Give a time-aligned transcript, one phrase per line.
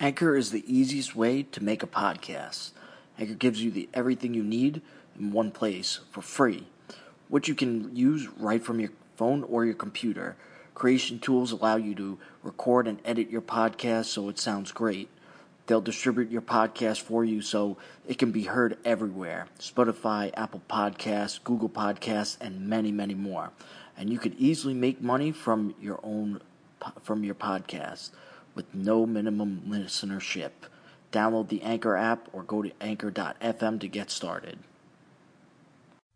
[0.00, 2.70] Anchor is the easiest way to make a podcast.
[3.18, 4.80] Anchor gives you the everything you need
[5.18, 6.68] in one place for free,
[7.26, 10.36] which you can use right from your phone or your computer.
[10.72, 15.08] Creation tools allow you to record and edit your podcast so it sounds great.
[15.66, 17.76] They'll distribute your podcast for you so
[18.06, 23.50] it can be heard everywhere Spotify, Apple Podcasts, Google Podcasts, and many, many more.
[23.96, 26.40] And you could easily make money from your own
[27.02, 28.10] from your podcast
[28.58, 30.50] with no minimum listenership.
[31.12, 34.58] Download the Anchor app or go to anchor.fm to get started.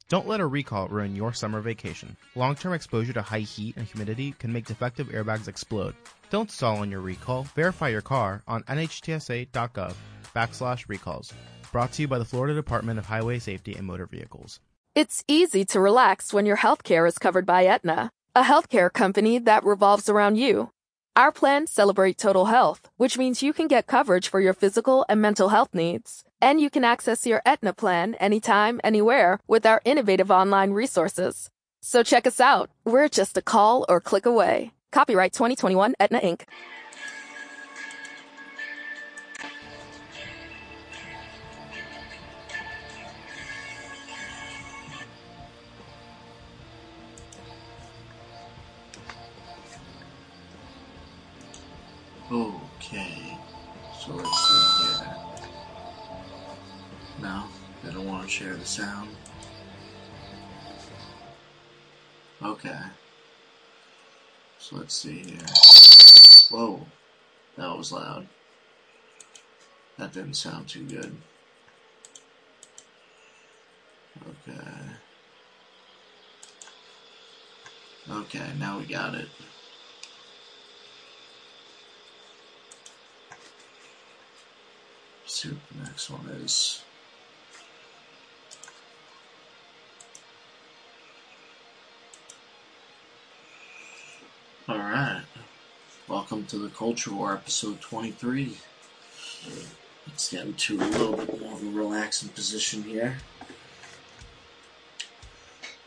[0.09, 2.17] Don't let a recall ruin your summer vacation.
[2.35, 5.95] Long term exposure to high heat and humidity can make defective airbags explode.
[6.31, 7.45] Don't stall on your recall.
[7.55, 9.95] Verify your car on nhtsa.gov
[10.35, 11.33] backslash recalls.
[11.71, 14.59] Brought to you by the Florida Department of Highway Safety and Motor Vehicles.
[14.97, 19.65] It's easy to relax when your healthcare is covered by Aetna, a healthcare company that
[19.65, 20.71] revolves around you.
[21.15, 25.21] Our plans celebrate total health, which means you can get coverage for your physical and
[25.21, 26.25] mental health needs.
[26.41, 31.51] And you can access your Aetna plan anytime, anywhere with our innovative online resources.
[31.83, 32.71] So check us out.
[32.87, 34.73] We're just a call or click away.
[34.91, 36.45] Copyright 2021 Aetna Inc.
[52.33, 53.37] Okay,
[54.01, 55.17] so let's see here.
[57.21, 57.45] No,
[57.87, 59.11] I don't want to share the sound.
[62.43, 62.81] Okay.
[64.59, 65.47] So let's see here.
[66.51, 66.87] Whoa,
[67.59, 68.27] that was loud.
[69.99, 71.15] That didn't sound too good.
[74.49, 74.69] Okay.
[78.11, 79.29] Okay, now we got it.
[85.43, 86.85] See what the next one is.
[94.69, 95.23] Alright.
[96.07, 98.57] Welcome to the Culture War, episode 23.
[100.07, 103.17] Let's get into a little bit more of a relaxing position here.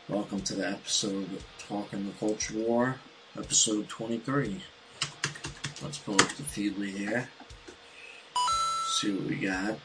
[0.06, 2.96] Welcome to the episode Talking the Culture War,
[3.38, 4.60] episode 23.
[5.82, 7.30] Let's pull up the Feedly here
[8.96, 9.78] see what we got.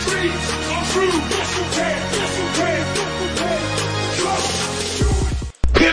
[0.00, 1.10] Dreams come true.
[1.30, 1.98] Yes, you can.
[2.14, 2.29] Yes,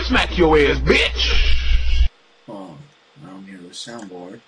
[0.07, 2.07] smack your ass, bitch!
[2.47, 2.77] Oh,
[3.25, 4.39] I don't hear the soundboard.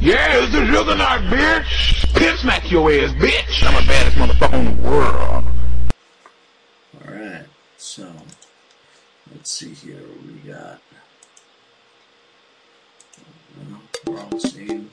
[0.00, 2.14] Yeah, this is Juggernaut, bitch!
[2.14, 3.66] Pimp smack your ass, bitch!
[3.66, 5.44] I'm the baddest motherfucker in the world.
[7.06, 7.46] Alright,
[7.76, 8.10] so,
[9.30, 10.80] let's see here what we got.
[13.70, 14.90] No, wrong scene.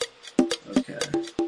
[0.77, 1.44] Okay.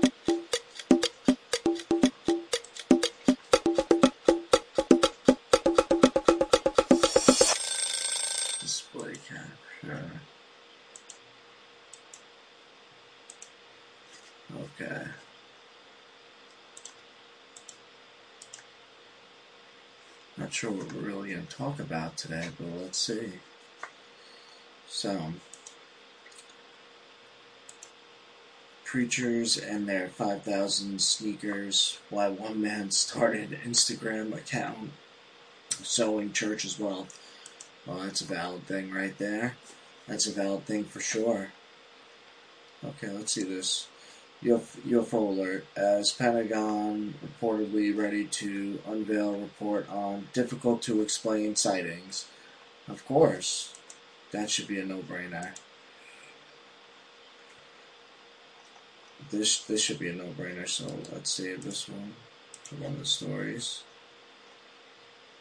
[20.57, 23.33] Sure what we're really going to talk about today, but let's see.
[24.87, 25.33] So,
[28.83, 34.93] preachers and their 5,000 sneakers, why one man started an Instagram account
[35.69, 37.05] sewing church as well.
[37.85, 39.57] Well, that's a valid thing right there.
[40.07, 41.49] That's a valid thing for sure.
[42.83, 43.85] Okay, let's see this.
[44.43, 45.65] UFO alert.
[45.75, 52.27] As Pentagon reportedly ready to unveil report on difficult to explain sightings.
[52.87, 53.73] Of course.
[54.31, 55.53] That should be a no-brainer.
[59.31, 62.13] This this should be a no-brainer, so let's save this one
[62.79, 63.83] one of the stories.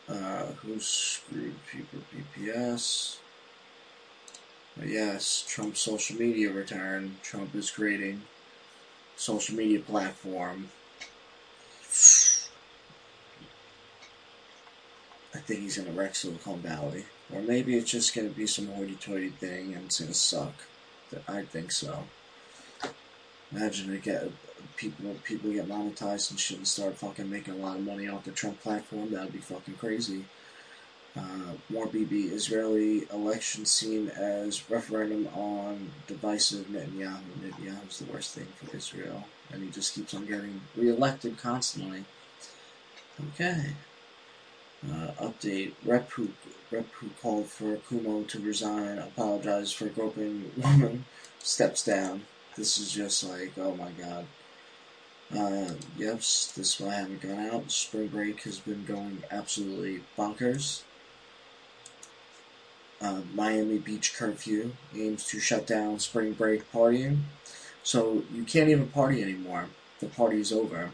[0.09, 3.17] Uh, who screwed people PPS?
[4.77, 7.17] But yes, Trump's social media return.
[7.23, 8.23] Trump is creating
[9.17, 10.69] social media platform.
[15.35, 17.05] I think he's gonna wreck Silicon Valley.
[17.33, 20.55] Or maybe it's just gonna be some hoity toity thing and it's gonna suck.
[21.29, 22.05] I think so.
[23.53, 24.31] Imagine it get
[24.77, 28.31] people people get monetized and and start fucking making a lot of money off the
[28.31, 29.11] Trump platform.
[29.11, 30.25] That'd be fucking crazy.
[31.17, 32.33] Uh, more BB.
[32.33, 37.21] Israeli election seen as referendum on divisive Netanyahu.
[37.43, 42.05] Netanyahu's the worst thing for Israel, and he just keeps on getting reelected constantly.
[43.35, 43.73] Okay.
[44.85, 45.73] Uh, update.
[45.85, 46.29] Rep who,
[46.71, 51.07] Rep who called for Cuomo to resign, apologized for groping woman,
[51.39, 52.23] steps down.
[52.57, 54.27] This is just like, oh my god.
[55.35, 57.71] Uh, yep, this is why I haven't gone out.
[57.71, 60.83] Spring break has been going absolutely bonkers.
[63.01, 67.19] Uh, Miami Beach curfew aims to shut down spring break partying.
[67.83, 69.67] So you can't even party anymore.
[70.01, 70.91] The party's over.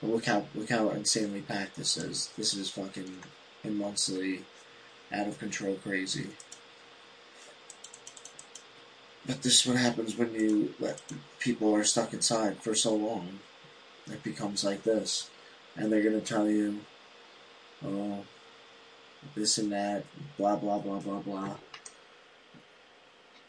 [0.00, 2.30] But look how look how insanely packed this is.
[2.36, 3.18] This is fucking
[3.62, 4.42] immensely
[5.12, 6.28] out of control crazy.
[9.26, 11.00] But this is what happens when you let
[11.38, 13.40] people are stuck inside for so long.
[14.06, 15.30] It becomes like this.
[15.76, 16.80] And they're gonna tell you,
[17.84, 18.24] oh,
[19.34, 20.04] this and that,
[20.38, 21.54] blah blah blah blah blah.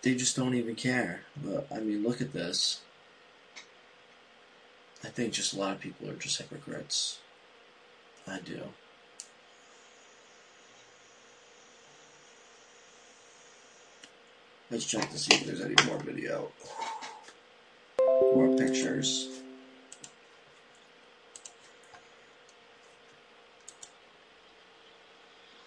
[0.01, 1.21] They just don't even care.
[1.43, 2.81] But I mean look at this.
[5.03, 7.19] I think just a lot of people are just hypocrites.
[8.27, 8.61] I do.
[14.71, 16.51] Let's check to see if there's any more video.
[17.99, 19.34] More pictures.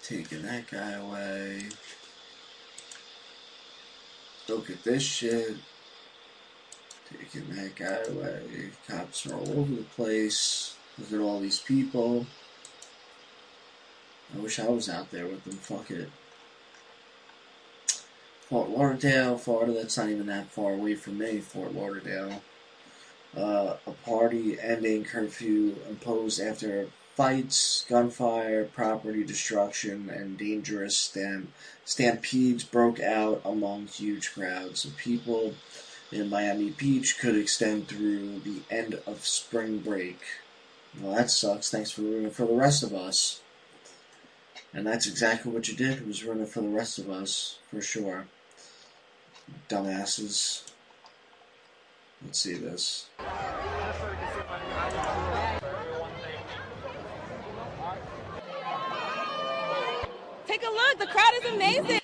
[0.09, 1.65] Taking that guy away.
[4.49, 5.57] Look at this shit.
[7.13, 8.71] Taking that guy away.
[8.89, 10.77] Cops are all over the place.
[10.97, 12.25] Look at all these people.
[14.35, 15.59] I wish I was out there with them.
[15.59, 16.09] Fuck it.
[18.49, 19.75] Fort Lauderdale, Florida.
[19.75, 21.41] That's not even that far away from me.
[21.41, 22.41] Fort Lauderdale.
[23.37, 26.87] Uh, a party ending curfew imposed after
[27.19, 31.53] fights, gunfire, property destruction, and dangerous stamp-
[31.85, 35.53] stampedes broke out among huge crowds of people
[36.13, 40.21] in Miami Beach could extend through the end of spring break.
[41.01, 41.73] Well, that sucks.
[41.73, 43.41] Thanks for ruining for the rest of us.
[44.73, 47.59] And that's exactly what you did, It was ruin it for the rest of us,
[47.69, 48.27] for sure.
[49.69, 50.63] Dumbasses.
[52.25, 53.07] Let's see this.
[60.49, 62.01] Take a look, the crowd is amazing.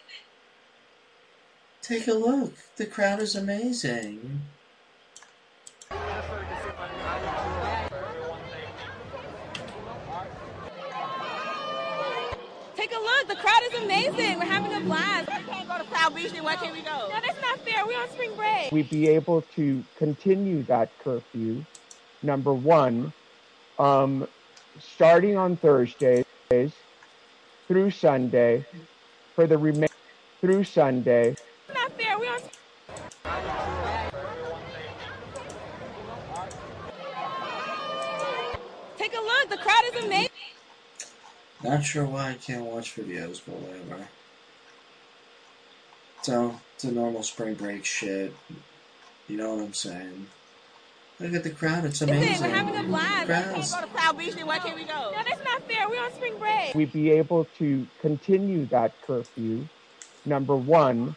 [1.81, 2.53] Take a look.
[2.77, 4.43] The crowd is amazing.
[12.77, 14.39] Take a look, the crowd is amazing.
[14.39, 15.29] We're having a blast.
[15.29, 16.91] We can't go to Proud Beach, then why can't we go?
[16.91, 17.87] No, that's not fair.
[17.87, 18.71] We're on spring break.
[18.71, 21.65] we'd be able to continue that curfew.
[22.23, 23.15] Number one,
[23.79, 24.29] um,
[24.79, 26.27] starting on Thursdays
[27.67, 28.65] through Sunday
[29.35, 29.89] for the remain
[30.41, 31.35] through Sunday.
[31.73, 32.19] Not fair.
[32.19, 32.41] We're on.
[38.99, 40.29] Take a look, the crowd is amazing.
[41.63, 44.09] Not sure why I can't watch videos, but whatever.
[46.23, 48.35] So, it's a normal spring break shit.
[49.29, 50.27] You know what I'm saying?
[51.25, 52.51] Look at the crowd, it's amazing.
[52.51, 53.29] We're having a blast.
[53.29, 54.93] We can't go to Proud Beach, then why can't we go?
[54.93, 55.89] No, that's not fair.
[55.89, 56.75] We're on spring break.
[56.75, 59.67] We'd be able to continue that curfew.
[60.27, 61.17] Number one,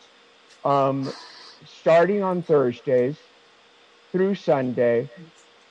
[0.64, 1.12] um,
[1.66, 3.18] starting on Thursdays
[4.14, 5.10] through Sunday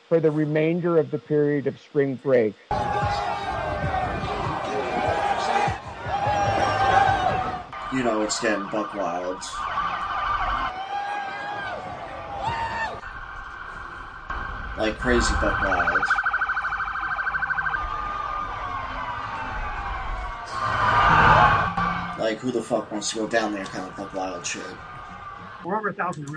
[0.06, 2.54] for the remainder of the period of spring break.
[7.90, 9.42] You know it's getting buck wild.
[14.78, 16.06] Like crazy but wild.
[22.18, 24.62] Like who the fuck wants to go down there kind of buck wild shit.
[25.64, 26.36] We're over a thousand.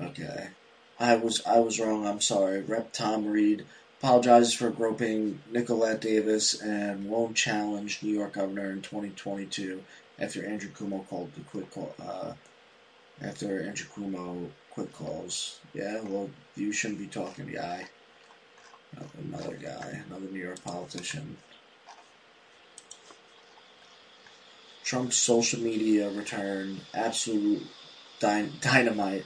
[0.00, 0.48] Okay.
[0.98, 2.62] I was I was wrong, I'm sorry.
[2.62, 3.66] Rep Tom Reed
[3.98, 9.82] apologizes for groping Nicolette Davis and won't challenge New York governor in 2022
[10.18, 11.94] after Andrew Cuomo called the quick call.
[12.02, 12.32] Uh,
[13.20, 15.58] after Andrew Cuomo quick calls.
[15.74, 17.86] Yeah, well, you shouldn't be talking to guy.
[19.18, 21.36] Another guy, another New York politician.
[24.84, 27.62] Trump's social media return absolute
[28.20, 29.24] dy- dynamite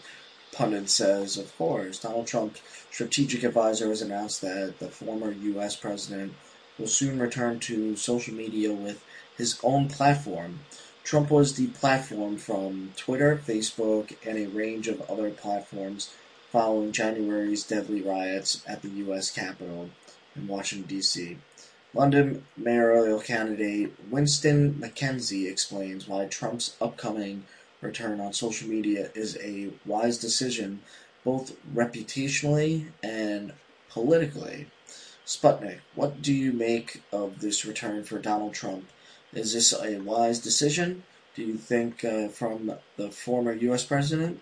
[0.53, 2.61] pundit says, of course, Donald Trump's
[2.91, 5.77] strategic advisor has announced that the former U.S.
[5.77, 6.35] president
[6.79, 9.05] will soon return to social media with
[9.37, 10.61] his own platform.
[11.07, 16.13] Trump was deplatformed from Twitter, Facebook, and a range of other platforms
[16.51, 19.31] following January's deadly riots at the U.S.
[19.31, 19.91] Capitol
[20.35, 21.39] in Washington, D.C.
[21.95, 27.45] London mayoral candidate Winston McKenzie explains why Trump's upcoming
[27.81, 30.81] return on social media is a wise decision
[31.23, 33.53] both reputationally and
[33.91, 34.67] politically.
[35.25, 38.89] Sputnik, what do you make of this return for Donald Trump?
[39.33, 41.03] Is this a wise decision?
[41.35, 43.85] Do you think uh, from the former U.S.
[43.85, 44.41] president?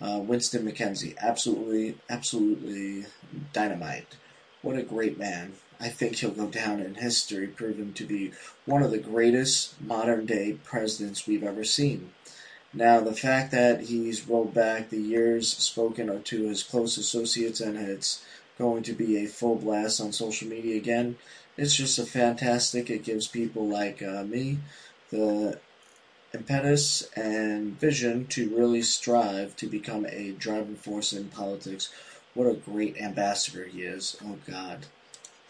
[0.00, 3.06] Uh, Winston McKenzie, absolutely, absolutely
[3.52, 4.16] dynamite.
[4.60, 5.52] What a great man.
[5.80, 8.32] I think he'll go down in history, proven to be
[8.66, 12.12] one of the greatest modern day presidents we've ever seen.
[12.74, 17.76] Now, the fact that he's rolled back the years spoken to his close associates and
[17.76, 18.24] it's
[18.58, 21.16] going to be a full blast on social media again,
[21.56, 22.90] it's just a fantastic.
[22.90, 24.58] It gives people like uh, me
[25.10, 25.58] the
[26.34, 31.92] impetus and vision to really strive to become a driving force in politics.
[32.34, 34.16] What a great ambassador he is.
[34.24, 34.86] Oh, God.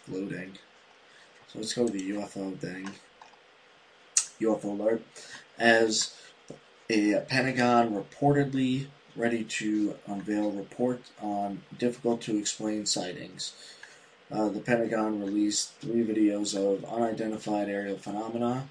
[0.08, 0.58] Loading.
[1.46, 2.90] So let's go to the UFO thing.
[4.40, 5.02] UFO alert.
[5.58, 6.16] As
[6.90, 13.52] a Pentagon reportedly ready to unveil report on difficult to explain sightings.
[14.32, 18.66] Uh, the Pentagon released three videos of unidentified aerial phenomena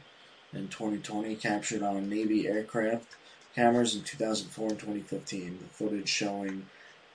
[0.53, 3.15] in 2020 captured on Navy aircraft
[3.53, 5.59] cameras in 2004 and 2015.
[5.59, 6.65] The footage showing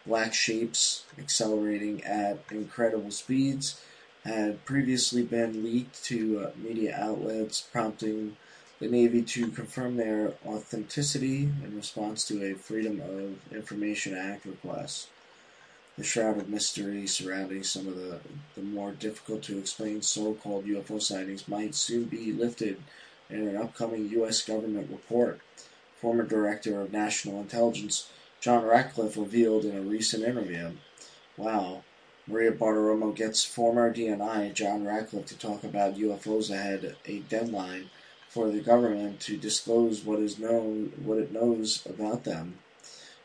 [0.07, 3.81] black shapes accelerating at incredible speeds
[4.25, 8.37] had previously been leaked to uh, media outlets, prompting
[8.79, 15.09] the Navy to confirm their authenticity in response to a Freedom of Information Act request.
[15.97, 18.21] The shroud of mystery surrounding some of the,
[18.55, 22.83] the more difficult to explain so called UFO sightings might soon be lifted
[23.31, 24.43] in an upcoming U.S.
[24.43, 25.41] government report.
[25.99, 28.11] Former Director of National Intelligence
[28.41, 30.73] John Ratcliffe revealed in a recent interview.
[31.39, 31.83] Wow.
[32.27, 37.89] Maria Bartiromo gets former DNI John Ratcliffe to talk about UFOs ahead a deadline
[38.29, 42.59] for the government to disclose what is known, what it knows about them.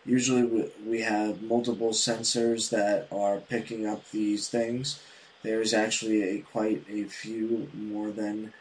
[0.05, 4.99] Usually, we have multiple sensors that are picking up these things.
[5.43, 8.53] There's actually a quite a few more than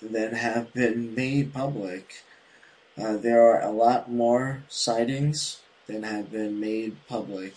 [0.00, 2.22] than have been made public.
[2.96, 7.54] Uh, there are a lot more sightings than have been made public.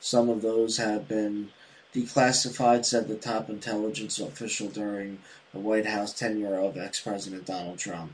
[0.00, 1.50] Some of those have been
[1.94, 5.18] declassified, said the top intelligence official during
[5.52, 8.12] the White House tenure of ex-President Donald Trump.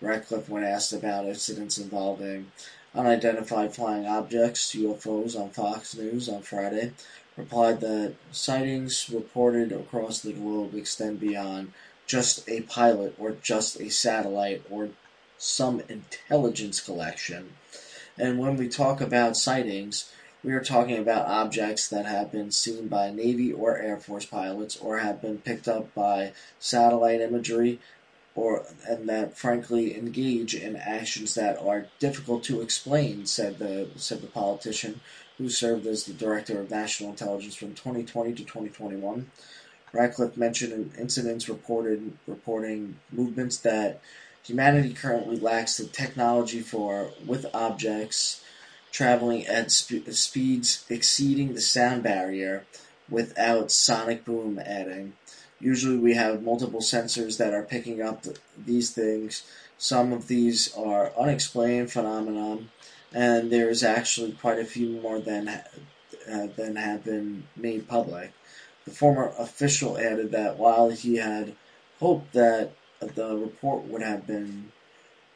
[0.00, 2.52] Ratcliffe, when asked about incidents involving
[2.94, 6.92] unidentified flying objects, UFOs, on Fox News on Friday,
[7.36, 11.72] replied that sightings reported across the globe extend beyond
[12.06, 14.90] just a pilot or just a satellite or
[15.38, 17.54] some intelligence collection.
[18.16, 20.12] And when we talk about sightings,
[20.44, 24.76] we are talking about objects that have been seen by Navy or Air Force pilots
[24.76, 27.80] or have been picked up by satellite imagery
[28.34, 34.20] or and that frankly engage in actions that are difficult to explain, said the said
[34.20, 35.00] the politician
[35.38, 39.30] who served as the director of national intelligence from 2020 to 2021.
[39.92, 44.00] Ratcliffe mentioned incidents reported reporting movements that
[44.44, 48.44] humanity currently lacks the technology for, with objects
[48.90, 52.64] traveling at sp- speeds exceeding the sound barrier
[53.08, 55.12] without sonic boom adding.
[55.64, 58.26] Usually, we have multiple sensors that are picking up
[58.66, 59.44] these things.
[59.78, 62.68] Some of these are unexplained phenomenon,
[63.14, 65.62] and there's actually quite a few more than uh,
[66.54, 68.32] than have been made public.
[68.84, 71.56] The former official added that while he had
[71.98, 74.70] hoped that the report would have been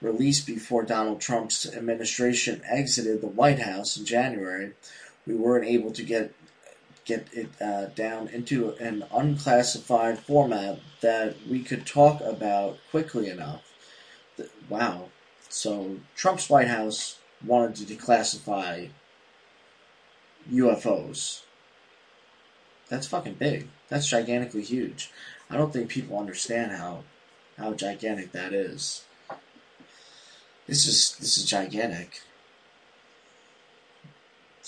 [0.02, 4.74] released before Donald Trump's administration exited the White House in January,
[5.26, 6.34] we weren't able to get
[7.08, 13.62] get it uh, down into an unclassified format that we could talk about quickly enough.
[14.68, 15.08] Wow.
[15.48, 18.90] So Trump's White House wanted to declassify
[20.52, 21.42] UFOs.
[22.90, 23.68] That's fucking big.
[23.88, 25.10] That's gigantically huge.
[25.50, 27.04] I don't think people understand how
[27.56, 29.04] how gigantic that is.
[30.66, 32.20] This is this is gigantic.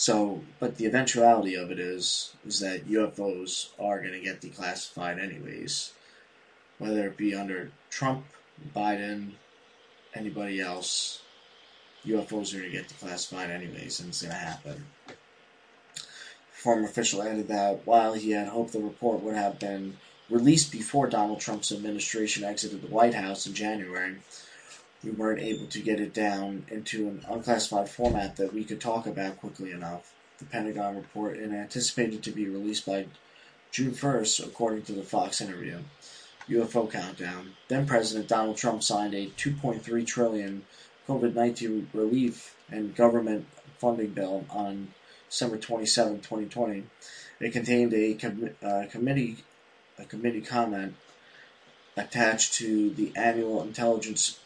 [0.01, 5.23] So, but the eventuality of it is is that UFOs are going to get declassified
[5.23, 5.93] anyways,
[6.79, 8.25] whether it be under Trump,
[8.75, 9.33] Biden,
[10.15, 11.21] anybody else.
[12.07, 14.87] UFOs are going to get declassified anyways, and it's going to happen
[16.61, 19.97] former official added that while he had hoped the report would have been
[20.29, 24.17] released before Donald Trump's administration exited the White House in January,
[25.03, 29.07] we weren't able to get it down into an unclassified format that we could talk
[29.07, 30.13] about quickly enough.
[30.39, 33.07] The Pentagon report and anticipated to be released by
[33.71, 35.79] June 1st, according to the Fox interview.
[36.49, 37.53] UFO countdown.
[37.69, 40.65] Then President Donald Trump signed a 2.3 trillion
[41.09, 43.47] COVID-19 relief and government
[43.79, 44.89] funding bill on
[45.29, 46.85] December 27, 2020.
[47.41, 49.39] It contained a com- uh, committee
[49.99, 50.95] a committee comment
[51.97, 54.39] attached to the annual Intelligence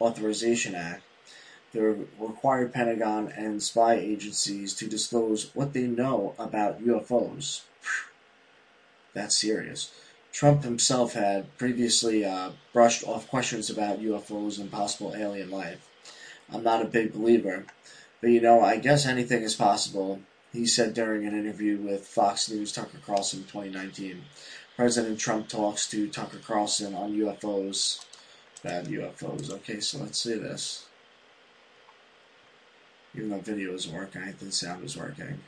[0.00, 1.02] Authorization Act
[1.72, 7.62] that required Pentagon and spy agencies to disclose what they know about UFOs.
[9.14, 9.92] That's serious.
[10.32, 15.88] Trump himself had previously uh, brushed off questions about UFOs and possible alien life.
[16.52, 17.66] I'm not a big believer,
[18.20, 20.20] but you know, I guess anything is possible,
[20.52, 24.22] he said during an interview with Fox News Tucker Carlson in 2019.
[24.76, 28.04] President Trump talks to Tucker Carlson on UFOs.
[28.62, 29.50] Bad UFOs.
[29.50, 30.86] Okay, so let's see this.
[33.14, 35.40] Even though video isn't working, I think sound is working.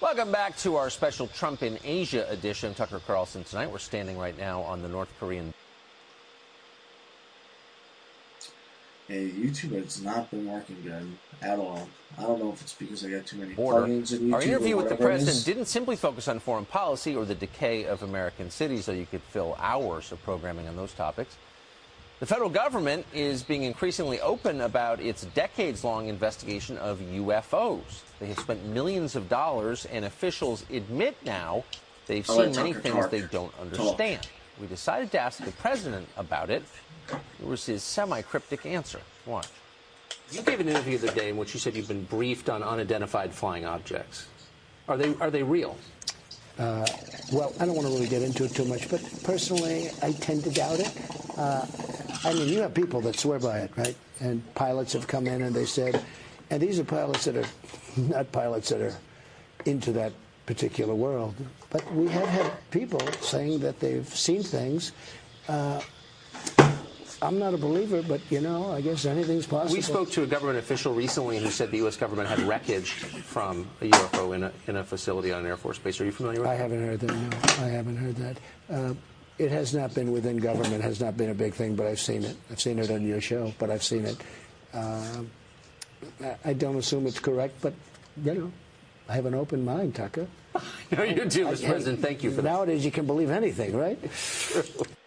[0.00, 2.74] Welcome back to our special Trump in Asia edition.
[2.74, 3.70] Tucker Carlson tonight.
[3.70, 5.54] We're standing right now on the North Korean.
[9.08, 11.06] Hey, YouTube has not been working good
[11.42, 11.86] at all.
[12.16, 13.86] I don't know if it's because I got too many border.
[13.86, 14.34] plugins in YouTube.
[14.34, 18.02] Our interview with the president didn't simply focus on foreign policy or the decay of
[18.02, 21.36] American cities, though you could fill hours of programming on those topics.
[22.20, 28.02] The federal government is being increasingly open about its decades long investigation of UFOs.
[28.20, 31.64] They have spent millions of dollars, and officials admit now
[32.06, 34.26] they've seen many things they don't understand.
[34.60, 36.62] We decided to ask the president about it.
[37.08, 39.00] Here was his semi cryptic answer.
[39.26, 39.48] Watch.
[40.30, 42.62] You gave an interview the other day in which you said you've been briefed on
[42.62, 44.26] unidentified flying objects.
[44.88, 45.76] Are they are they real?
[46.58, 46.86] Uh,
[47.32, 50.44] well, I don't want to really get into it too much, but personally, I tend
[50.44, 50.92] to doubt it.
[51.36, 51.66] Uh,
[52.24, 53.96] I mean, you have people that swear by it, right?
[54.20, 56.02] And pilots have come in and they said,
[56.50, 57.46] and these are pilots that are
[57.96, 58.96] not pilots that are
[59.66, 60.12] into that
[60.46, 61.34] particular world,
[61.70, 64.92] but we have had people saying that they've seen things.
[65.48, 65.80] Uh,
[67.22, 69.74] I'm not a believer, but you know, I guess anything's possible.
[69.74, 71.96] We spoke to a government official recently who said the U.S.
[71.96, 75.78] government had wreckage from a UFO in a, in a facility on an Air Force
[75.78, 76.00] base.
[76.00, 76.60] Are you familiar with I that?
[76.60, 77.12] I haven't heard that.
[77.58, 78.36] No, I haven't heard that.
[78.68, 78.94] Uh,
[79.38, 80.82] it has not been within government.
[80.82, 82.36] Has not been a big thing, but I've seen it.
[82.50, 84.16] I've seen it on your show, but I've seen it.
[84.72, 85.22] Uh,
[86.44, 87.74] I- don't assume it's correct, but
[88.22, 88.52] you know,
[89.08, 90.26] I have an open mind, Tucker.
[90.92, 91.66] No, you do, Mr.
[91.66, 92.00] President.
[92.00, 92.48] Thank you for that.
[92.48, 93.98] Nowadays, you can believe anything, right?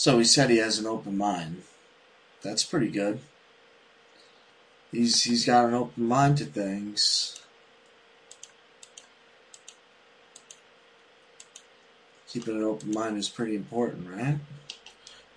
[0.00, 1.62] So he said he has an open mind.
[2.40, 3.20] That's pretty good.
[4.90, 7.38] He's he's got an open mind to things.
[12.30, 14.38] Keeping an open mind is pretty important, right?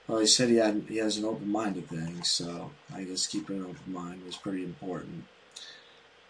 [0.08, 3.28] Well, he said he had he has an open mind to things, so I guess
[3.28, 5.26] keeping an open mind was pretty important.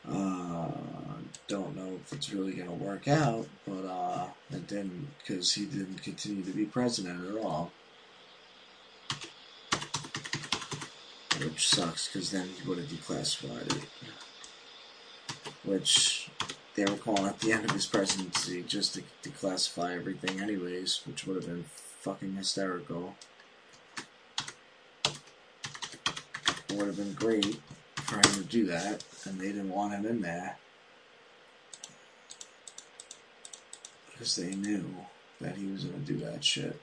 [0.10, 0.72] Uh,
[1.48, 6.02] don't know if it's really gonna work out, but uh, it didn't because he didn't
[6.02, 7.72] continue to be president at all.
[11.40, 13.84] Which sucks because then he would have declassified it.
[15.64, 16.30] Which
[16.76, 21.26] they were calling at the end of his presidency just to declassify everything, anyways, which
[21.26, 21.66] would have been
[22.02, 23.16] fucking hysterical.
[26.70, 27.60] It would have been great
[27.96, 30.58] for him to do that, and they didn't want him in there
[34.12, 34.86] because they knew
[35.42, 36.80] that he was going to do that shit.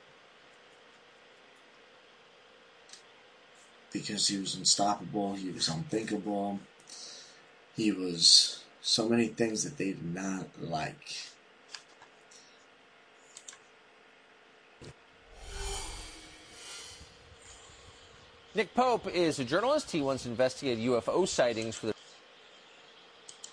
[3.92, 6.59] Because he was unstoppable, he was unthinkable,
[7.76, 11.31] he was so many things that they did not like.
[18.55, 19.90] Nick Pope is a journalist.
[19.90, 21.94] He once investigated UFO sightings for the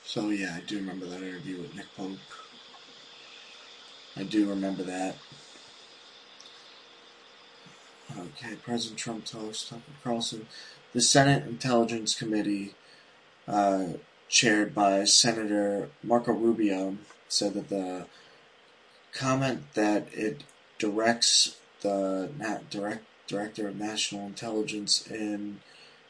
[0.03, 2.17] So yeah, I do remember that interview with Nick Pope.
[4.15, 5.15] I do remember that.
[8.15, 10.47] Okay, President Trump talks Tucker Carlson.
[10.93, 12.73] The Senate Intelligence Committee,
[13.47, 13.87] uh,
[14.29, 18.05] chaired by Senator Marco Rubio, said that the
[19.13, 20.43] comment that it
[20.79, 25.59] directs the na- direct director of national intelligence in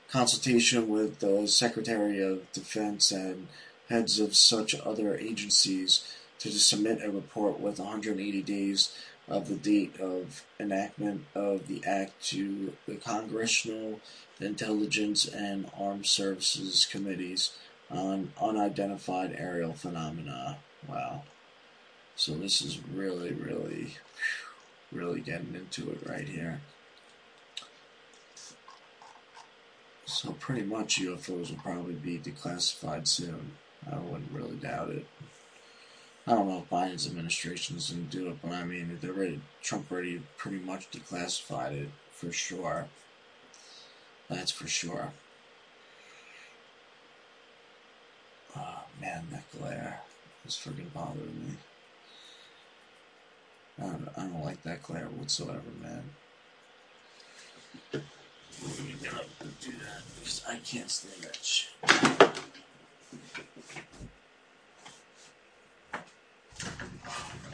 [0.10, 3.48] consultation with the Secretary of Defense and
[3.90, 8.96] heads of such other agencies to submit a report with 180 days
[9.28, 14.00] of the date of enactment of the act to the Congressional
[14.40, 17.52] Intelligence and Armed Services Committees
[17.90, 20.58] on unidentified aerial phenomena.
[20.88, 21.24] Wow.
[22.16, 23.96] So this is really, really,
[24.92, 26.62] really getting into it right here.
[30.06, 33.52] So pretty much UFOs will probably be declassified soon.
[33.92, 35.06] I wouldn't really doubt it.
[36.28, 39.14] I don't know if Biden's administration is going to do it, but I mean, they're
[39.14, 39.40] ready.
[39.62, 42.88] Trump already pretty much declassified it for sure.
[44.30, 45.14] That's for sure.
[48.58, 50.02] Oh man, that glare
[50.46, 51.56] is freaking bothering me.
[53.80, 56.04] I don't, I don't like that glare whatsoever, man.
[57.94, 58.02] And
[59.62, 61.70] do that because I can't stand that shit.
[66.64, 67.47] あっ。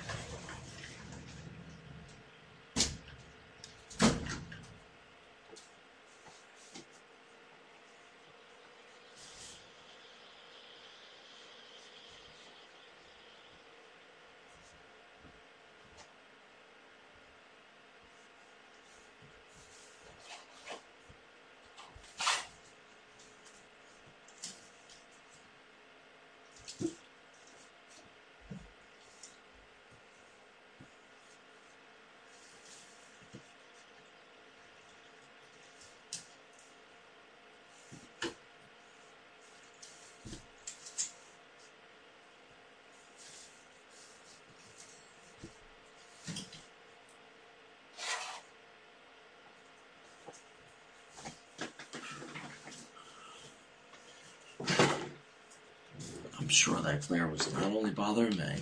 [56.43, 58.62] I'm sure that glare was not only bothering me, I'm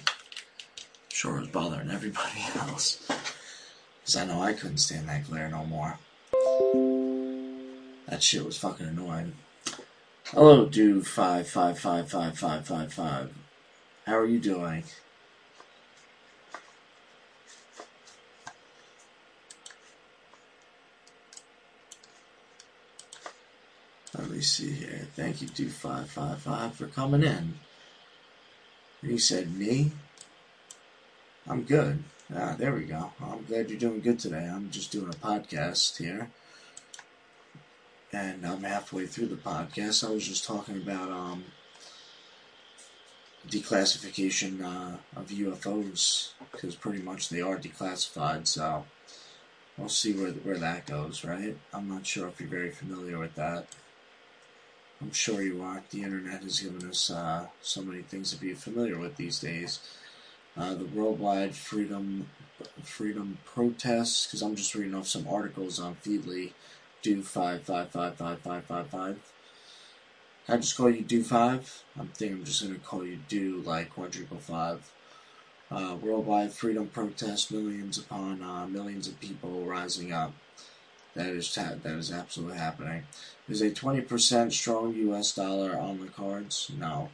[1.09, 3.01] sure it was bothering everybody else.
[3.07, 5.97] Because I know I couldn't stand that glare no more.
[8.07, 9.33] That shit was fucking annoying.
[10.25, 11.07] Hello, dude.
[11.07, 13.33] Five five five five five five five.
[14.05, 14.83] How are you doing?
[24.15, 25.07] Let me see here.
[25.15, 25.71] Thank you, dude.
[25.71, 27.55] Five five five for coming in.
[29.01, 29.91] And he said, "Me?
[31.47, 32.03] I'm good.
[32.33, 33.11] Ah, there we go.
[33.21, 34.47] I'm glad you're doing good today.
[34.47, 36.29] I'm just doing a podcast here."
[38.13, 40.07] and I'm halfway through the podcast.
[40.07, 41.45] I was just talking about um,
[43.47, 48.47] declassification uh, of UFOs because pretty much they are declassified.
[48.47, 48.85] So
[49.77, 51.23] we'll see where where that goes.
[51.23, 51.57] Right?
[51.73, 53.67] I'm not sure if you're very familiar with that.
[55.01, 55.81] I'm sure you are.
[55.89, 59.79] The internet has given us uh, so many things to be familiar with these days.
[60.55, 62.29] Uh, the worldwide freedom
[62.83, 66.51] freedom protests, because I'm just reading off some articles on Feedly
[67.01, 69.19] do five five five five five five five.
[70.47, 71.83] I just call you do five?
[71.99, 74.91] I'm thinking I'm just gonna call you do like quadruple five.
[75.71, 80.33] Uh, worldwide freedom protest, millions upon uh, millions of people rising up.
[81.15, 83.03] That is ta- that is absolutely happening.
[83.49, 85.33] Is a twenty percent strong U.S.
[85.33, 86.71] dollar on the cards?
[86.77, 87.09] No.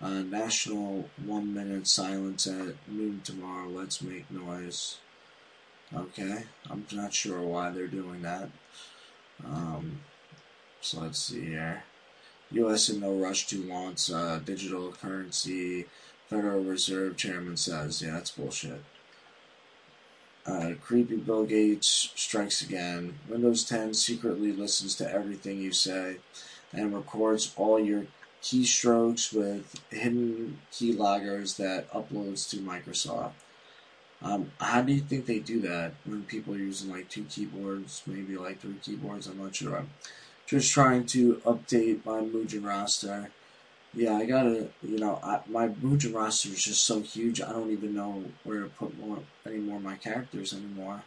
[0.00, 3.68] Uh, national one minute silence at noon tomorrow.
[3.68, 4.98] Let's make noise.
[5.94, 8.50] Okay, I'm not sure why they're doing that.
[9.44, 10.00] Um,
[10.80, 11.84] so let's see here.
[12.50, 12.88] U.S.
[12.88, 15.86] in no rush to launch uh, digital currency.
[16.28, 18.82] Federal Reserve Chairman says, yeah, that's bullshit.
[20.46, 23.18] Uh, creepy Bill Gates strikes again.
[23.28, 26.16] Windows 10 secretly listens to everything you say
[26.72, 28.06] and records all your
[28.42, 33.32] keystrokes with hidden keyloggers that uploads to Microsoft.
[34.22, 38.02] Um, how do you think they do that when people are using like two keyboards,
[38.06, 39.26] maybe like three keyboards?
[39.26, 39.76] I'm not sure.
[39.76, 39.90] I'm
[40.46, 43.30] just trying to update my Mugen roster.
[43.96, 47.40] Yeah, I gotta, you know, I, my Mugen roster is just so huge.
[47.40, 51.04] I don't even know where to put more any more of my characters anymore.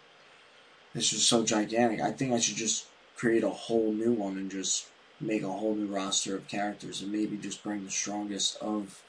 [0.96, 2.00] It's just so gigantic.
[2.00, 2.86] I think I should just
[3.18, 4.88] create a whole new one and just
[5.20, 9.02] make a whole new roster of characters and maybe just bring the strongest of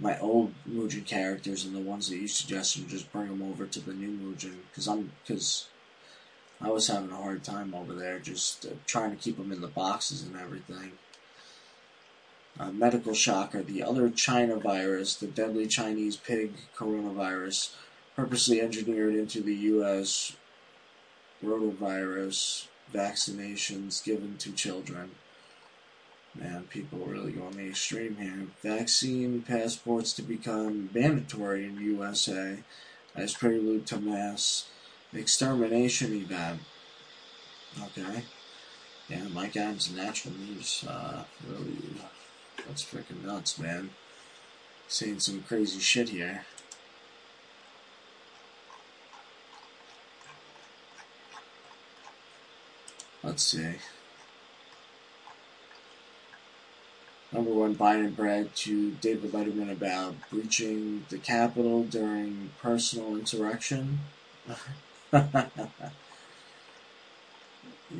[0.00, 3.66] my old Mugen characters and the ones that you suggested, and just bring them over
[3.66, 5.68] to the new Mugen because I'm because
[6.60, 9.60] I was having a hard time over there just uh, trying to keep them in
[9.60, 10.92] the boxes and everything.
[12.58, 17.74] Uh, medical shocker: the other China virus, the deadly Chinese pig coronavirus,
[18.16, 20.36] purposely engineered into the U.S.
[21.42, 25.12] rotavirus vaccinations given to children.
[26.34, 28.46] Man, people really going the extreme here.
[28.62, 32.58] Vaccine passports to become mandatory in USA
[33.16, 34.68] as prelude to mass
[35.12, 36.60] extermination event.
[37.82, 38.22] Okay.
[39.08, 40.84] Yeah, Mike Adams Natural News.
[40.88, 41.76] Uh, really,
[42.66, 43.90] that's freaking nuts, man.
[44.88, 46.44] Seeing some crazy shit here.
[53.22, 53.74] Let's see.
[57.32, 64.00] Number one, Biden bragged to David Letterman about breaching the Capitol during personal insurrection.
[65.12, 65.22] you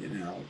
[0.09, 0.45] know,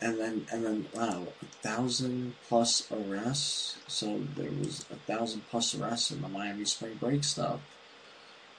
[0.00, 3.78] and then and then wow, a thousand plus arrests.
[3.86, 7.60] So there was a thousand plus arrests in the Miami spring break stuff.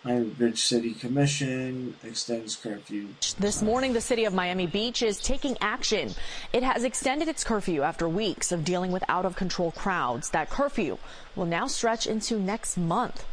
[0.04, 3.10] Miami Beach City Commission extends curfew.
[3.40, 6.12] This morning, the city of Miami Beach is taking action.
[6.54, 10.30] It has extended its curfew after weeks of dealing with out of control crowds.
[10.30, 10.98] That curfew
[11.36, 13.26] will now stretch into next month.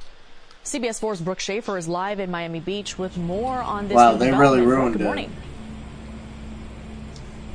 [0.65, 3.97] CBS 4's Brooke Schaefer is live in Miami Beach with more on this.
[3.97, 5.31] Wow, they really ruined Good it.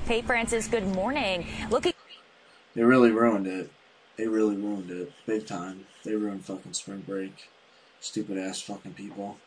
[0.10, 1.46] Hey, Francis, good morning.
[1.70, 1.94] Looking.
[2.74, 3.70] They really ruined it.
[4.18, 5.14] They really ruined it.
[5.28, 5.86] Big time.
[6.04, 7.48] They ruined fucking spring break.
[8.00, 9.38] Stupid ass fucking people.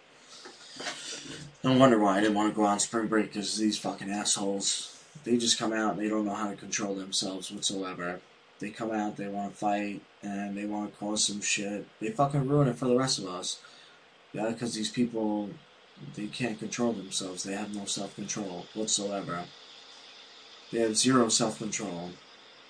[1.64, 5.02] No wonder why I didn't want to go on spring break because these fucking assholes.
[5.24, 8.20] They just come out and they don't know how to control themselves whatsoever.
[8.60, 11.88] They come out, they want to fight, and they want to cause some shit.
[11.98, 13.60] They fucking ruin it for the rest of us.
[14.32, 15.50] Yeah, because these people,
[16.14, 17.42] they can't control themselves.
[17.42, 19.46] They have no self control whatsoever.
[20.72, 22.12] They have zero self control.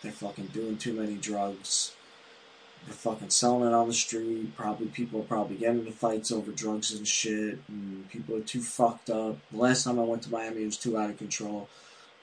[0.03, 1.95] They're fucking doing too many drugs.
[2.85, 4.57] They're fucking selling it on the street.
[4.57, 7.61] Probably people are probably getting into fights over drugs and shit.
[7.69, 9.37] And people are too fucked up.
[9.53, 11.69] The last time I went to Miami, it was too out of control.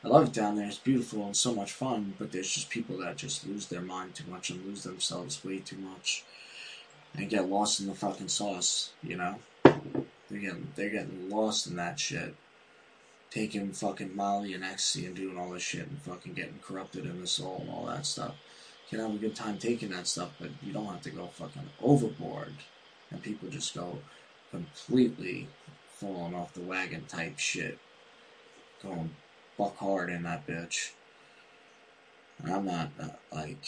[0.04, 0.68] I love it down there.
[0.68, 2.14] It's beautiful and so much fun.
[2.20, 5.60] But there's just people that just lose their mind too much and lose themselves way
[5.60, 6.26] too much,
[7.16, 8.92] and get lost in the fucking sauce.
[9.02, 12.36] You know, they're getting they're getting lost in that shit
[13.32, 17.22] taking fucking Molly and ecstasy and doing all this shit and fucking getting corrupted in
[17.22, 18.36] the soul and all that stuff.
[18.90, 21.28] You can have a good time taking that stuff, but you don't have to go
[21.28, 22.54] fucking overboard.
[23.12, 24.00] And people just go
[24.52, 25.48] completely
[25.88, 27.78] falling off the wagon type shit.
[28.82, 29.12] Going
[29.58, 30.92] buck hard in that bitch.
[32.40, 33.64] And I'm not, uh, like.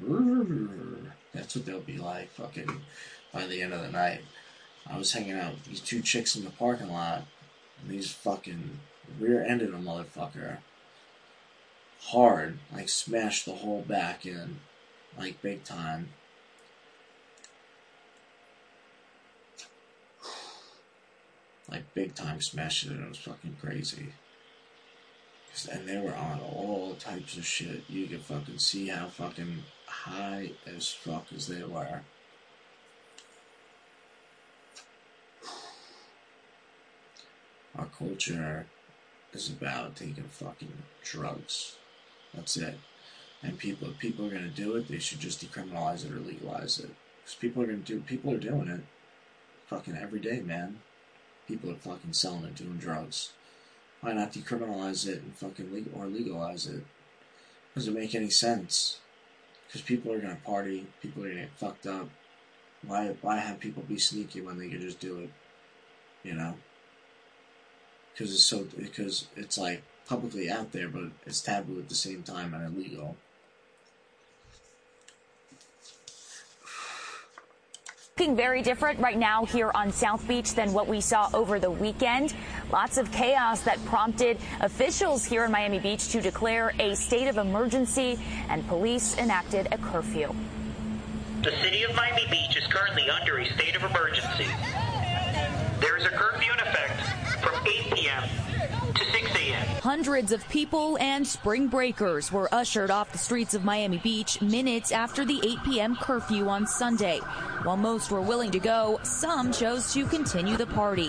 [1.34, 2.80] That's what they'll be like fucking
[3.32, 4.22] by the end of the night.
[4.90, 7.24] I was hanging out with these two chicks in the parking lot,
[7.80, 8.80] and these fucking
[9.18, 10.58] rear-ended a motherfucker
[12.00, 14.60] hard, like smashed the whole back in,
[15.18, 16.10] like big time.
[21.70, 24.14] Like big time smashed it, and it was fucking crazy.
[25.70, 27.82] And they were on all types of shit.
[27.88, 32.02] You could fucking see how fucking high as fuck as they were.
[37.78, 38.66] Our culture
[39.32, 41.76] is about taking fucking drugs.
[42.34, 42.76] That's it.
[43.40, 46.80] And people, if people are gonna do it, they should just decriminalize it or legalize
[46.80, 46.90] it.
[47.22, 48.80] Because people are gonna do, people are doing it,
[49.68, 50.80] fucking every day, man.
[51.46, 53.32] People are fucking selling it, doing drugs.
[54.00, 56.84] Why not decriminalize it and fucking legal or legalize it?
[57.76, 58.98] Doesn't make any sense.
[59.66, 62.08] Because people are gonna party, people are gonna get fucked up.
[62.84, 65.30] Why, why have people be sneaky when they could just do it?
[66.24, 66.54] You know
[68.18, 72.22] because it's so because it's like publicly out there, but it's taboo at the same
[72.22, 73.16] time and illegal.
[78.18, 81.70] Looking very different right now here on South Beach than what we saw over the
[81.70, 82.34] weekend.
[82.72, 87.38] Lots of chaos that prompted officials here in Miami Beach to declare a state of
[87.38, 90.34] emergency and police enacted a curfew.
[91.42, 94.48] The city of Miami Beach is currently under a state of emergency.
[95.78, 98.22] There is a curfew in effect from 8 p.m.
[98.94, 99.66] to 6 a.m.
[99.82, 104.92] Hundreds of people and spring breakers were ushered off the streets of Miami Beach minutes
[104.92, 105.96] after the 8 p.m.
[105.96, 107.18] curfew on Sunday.
[107.62, 111.08] While most were willing to go, some chose to continue the party.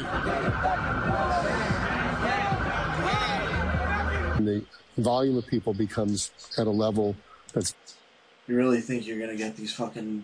[4.39, 4.63] The
[4.97, 7.15] volume of people becomes at a level
[7.53, 7.75] that's
[8.47, 10.23] You really think you're gonna get these fucking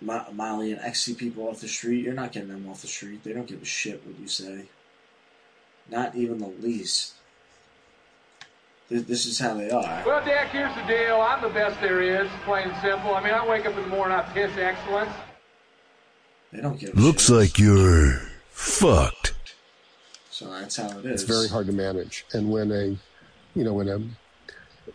[0.00, 2.04] Molly and ecstasy people off the street?
[2.04, 3.24] You're not getting them off the street.
[3.24, 4.66] They don't give a shit what you say.
[5.90, 7.14] Not even the least.
[8.90, 10.02] This is how they are.
[10.06, 11.20] Well, Dak, here's the deal.
[11.20, 13.14] I'm the best there is, plain and simple.
[13.14, 15.10] I mean, I wake up in the morning, I piss excellence.
[16.52, 17.36] They don't give a Looks shit.
[17.36, 19.34] like you're fucked.
[20.30, 21.22] So that's how it is.
[21.22, 22.24] it's very hard to manage.
[22.32, 22.96] And when a,
[23.54, 24.00] you know, when a,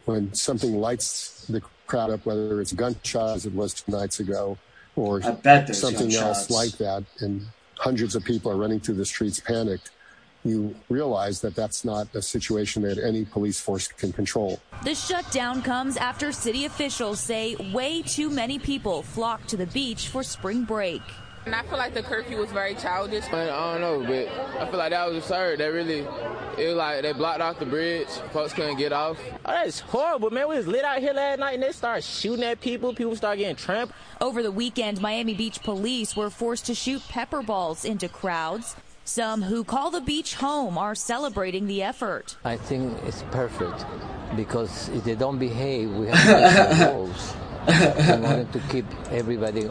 [0.06, 4.58] when something lights the crowd up, whether it's gunshots as it was two nights ago,
[4.96, 7.46] or I bet something else like that, and
[7.78, 9.92] hundreds of people are running through the streets panicked,
[10.46, 14.60] you realize that that's not a situation that any police force can control.
[14.84, 20.10] The shutdown comes after city officials say way too many people flocked to the beach
[20.10, 21.02] for spring break.
[21.46, 23.30] And I feel like the curfew was very childish.
[23.32, 25.60] Man, I don't know, but I feel like that was absurd.
[25.60, 26.00] They really,
[26.58, 28.08] it was like they blocked off the bridge.
[28.32, 29.18] Folks couldn't get off.
[29.46, 30.48] Oh, that's horrible, man.
[30.48, 32.94] We was lit out here last night and they started shooting at people.
[32.94, 33.96] People started getting trampled.
[34.22, 38.76] Over the weekend, Miami Beach police were forced to shoot pepper balls into crowds.
[39.06, 42.38] Some who call the beach home are celebrating the effort.
[42.46, 43.86] I think it's perfect
[44.38, 47.34] because if they don't behave, we have to make some rules
[48.10, 49.70] in order to keep everybody Yeah,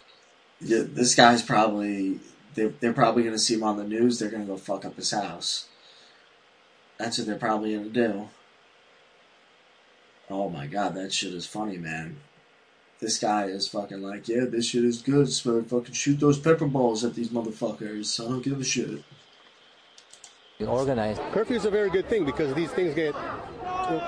[0.63, 2.19] this guy's probably
[2.55, 4.19] they're, they're probably gonna see him on the news.
[4.19, 5.67] They're gonna go fuck up his house.
[6.97, 8.29] That's what they're probably gonna do.
[10.29, 12.17] Oh my god, that shit is funny, man.
[12.99, 15.29] This guy is fucking like, yeah, this shit is good.
[15.29, 18.23] So fucking shoot those pepper balls at these motherfuckers.
[18.23, 19.03] I don't give a shit.
[20.65, 21.21] organized.
[21.33, 23.13] Curfew is a very good thing because these things get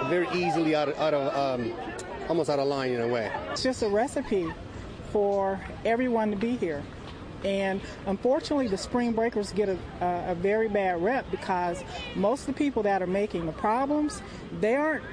[0.08, 1.74] very easily out of, out of um,
[2.30, 3.30] almost out of line in a way.
[3.52, 4.54] It's just a recipe
[5.16, 6.84] for everyone to be here.
[7.46, 11.82] And unfortunately, the spring breakers get a, a, a very bad rep because
[12.18, 14.22] most of the people that are making the problems,
[14.60, 15.06] they aren't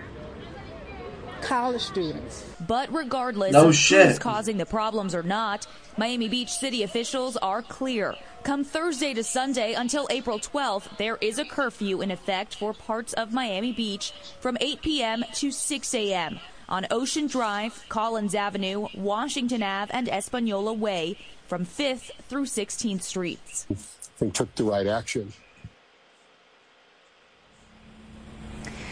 [1.43, 2.45] college students.
[2.67, 4.09] But regardless No of shit.
[4.09, 8.17] who's causing the problems or not, Miami Beach city officials are clear.
[8.43, 13.13] Come Thursday to Sunday until April 12th, there is a curfew in effect for parts
[13.13, 15.25] of Miami Beach from 8 p.m.
[15.35, 16.41] to 6 a.m.
[16.73, 23.67] on Ocean Drive, Collins Avenue, Washington Ave, and Espanola Way from 5th through 16th Streets.
[23.71, 23.75] I
[24.17, 25.35] think took the right action.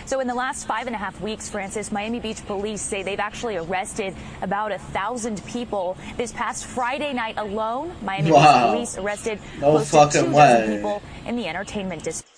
[0.04, 3.20] So, in the last five and a half weeks, Francis, Miami Beach police say they've
[3.20, 5.96] actually arrested about a thousand people.
[6.16, 8.72] This past Friday night alone, Miami Wow.
[8.72, 12.28] Beach police arrested No close to fucking two dozen people in the entertainment district.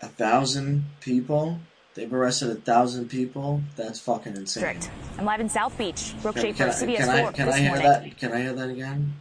[0.00, 1.60] A thousand people?
[1.94, 3.62] They've arrested a thousand people?
[3.76, 4.78] That's fucking insane.
[5.18, 6.14] I'm live in South Beach.
[6.22, 7.86] Brooke Can, Schaefer, can, I, CBS can, I, can this I hear morning.
[7.86, 8.18] that?
[8.18, 9.14] Can I hear that again?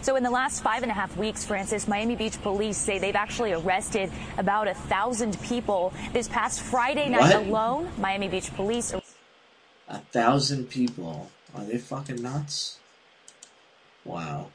[0.00, 3.14] So, in the last five and a half weeks, Francis, Miami Beach police say they've
[3.14, 5.92] actually arrested about a thousand people.
[6.14, 7.46] This past Friday night What?
[7.46, 8.94] alone, Miami Beach police.
[9.88, 11.30] A thousand people.
[11.54, 12.78] Are they fucking nuts?
[14.04, 14.46] Wow.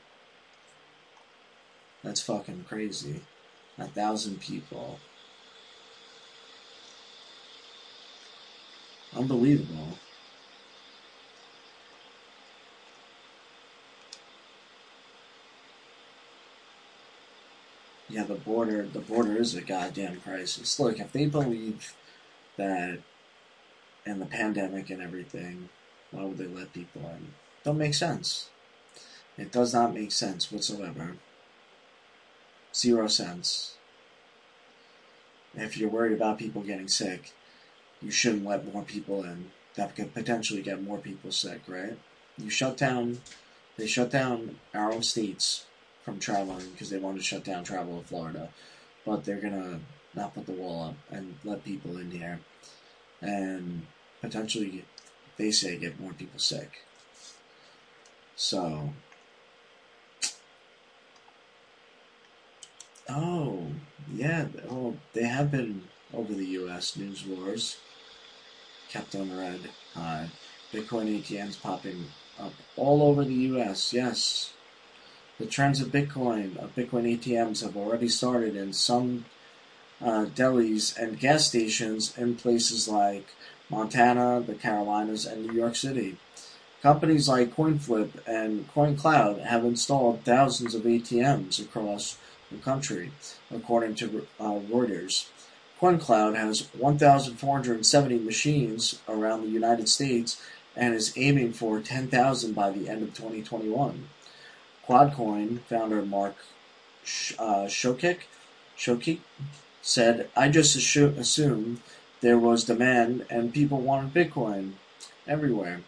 [2.04, 3.22] That's fucking crazy.
[3.78, 5.00] A thousand people.
[9.16, 9.98] Unbelievable.
[18.10, 20.80] Yeah, the border the border is a goddamn crisis.
[20.80, 21.96] Look, if they believe
[22.58, 23.00] that
[24.06, 25.70] and the pandemic and everything,
[26.12, 27.34] why would they let people in?
[27.64, 28.50] Don't make sense.
[29.38, 31.16] It does not make sense whatsoever.
[32.76, 33.78] Zero sense.
[35.56, 37.32] If you're worried about people getting sick,
[38.04, 39.52] you shouldn't let more people in.
[39.76, 41.98] That could potentially get more people sick, right?
[42.38, 43.22] You shut down,
[43.78, 45.66] they shut down our own states
[46.04, 48.50] from traveling because they want to shut down travel to Florida,
[49.06, 49.80] but they're gonna
[50.14, 52.40] not put the wall up and let people in here,
[53.22, 53.88] and
[54.22, 54.86] potentially,
[55.38, 56.84] they say get more people sick.
[58.36, 58.94] So,
[63.10, 63.68] oh
[64.14, 66.96] yeah, well they have been over the U.S.
[66.96, 67.78] news wars,
[68.94, 69.60] kept on red
[69.96, 70.30] high.
[70.72, 72.06] Bitcoin ATMs popping
[72.40, 73.92] up all over the U.S.
[73.92, 74.54] Yes,
[75.40, 79.26] the trends of Bitcoin, of Bitcoin ATMs, have already started in some
[80.02, 83.34] uh, delis and gas stations in places like
[83.70, 86.18] Montana, the Carolinas, and New York City.
[86.82, 92.18] Companies like CoinFlip and CoinCloud have installed thousands of ATMs across
[92.52, 93.12] the country,
[93.50, 95.28] according to uh, Reuters.
[95.84, 100.42] CoinCloud has 1,470 machines around the United States
[100.78, 104.08] and is aiming for 10,000 by the end of 2021.
[104.88, 106.38] Quadcoin founder Mark
[107.04, 108.20] Sh- uh, Shokik,
[108.78, 109.20] Shokik
[109.82, 111.82] said, I just assu- assumed
[112.22, 114.76] there was demand and people wanted Bitcoin
[115.28, 115.82] everywhere.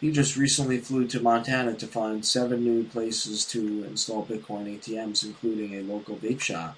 [0.00, 5.24] He just recently flew to Montana to find seven new places to install Bitcoin ATMs,
[5.24, 6.76] including a local vape shop.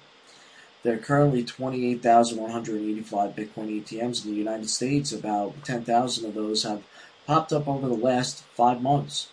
[0.83, 5.13] There are currently 28,185 Bitcoin ATMs in the United States.
[5.13, 6.83] About 10,000 of those have
[7.25, 9.29] popped up over the last five months.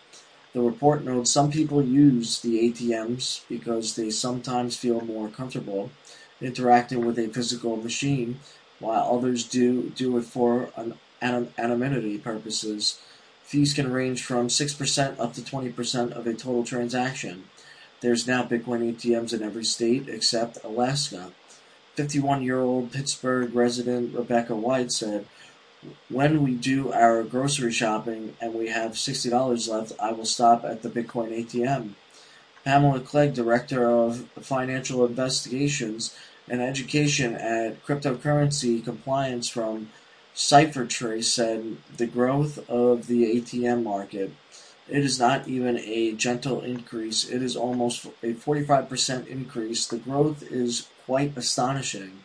[0.53, 5.91] The report notes some people use the ATMs because they sometimes feel more comfortable
[6.39, 8.39] interacting with a physical machine,
[8.79, 12.97] while others do do it for an, an, anonymity purposes.
[13.43, 17.43] Fees can range from 6% up to 20% of a total transaction.
[17.99, 21.33] There's now Bitcoin ATMs in every state except Alaska.
[21.95, 25.25] 51 year old Pittsburgh resident Rebecca White said,
[26.09, 30.81] When we do our grocery shopping and we have $60 left, I will stop at
[30.81, 31.91] the Bitcoin ATM.
[32.63, 36.15] Pamela Clegg, Director of Financial Investigations
[36.47, 39.89] and Education at Cryptocurrency Compliance from
[40.35, 44.31] CipherTrace, said the growth of the ATM market
[44.91, 47.27] it is not even a gentle increase.
[47.27, 49.87] It is almost a 45% increase.
[49.87, 52.23] The growth is quite astonishing.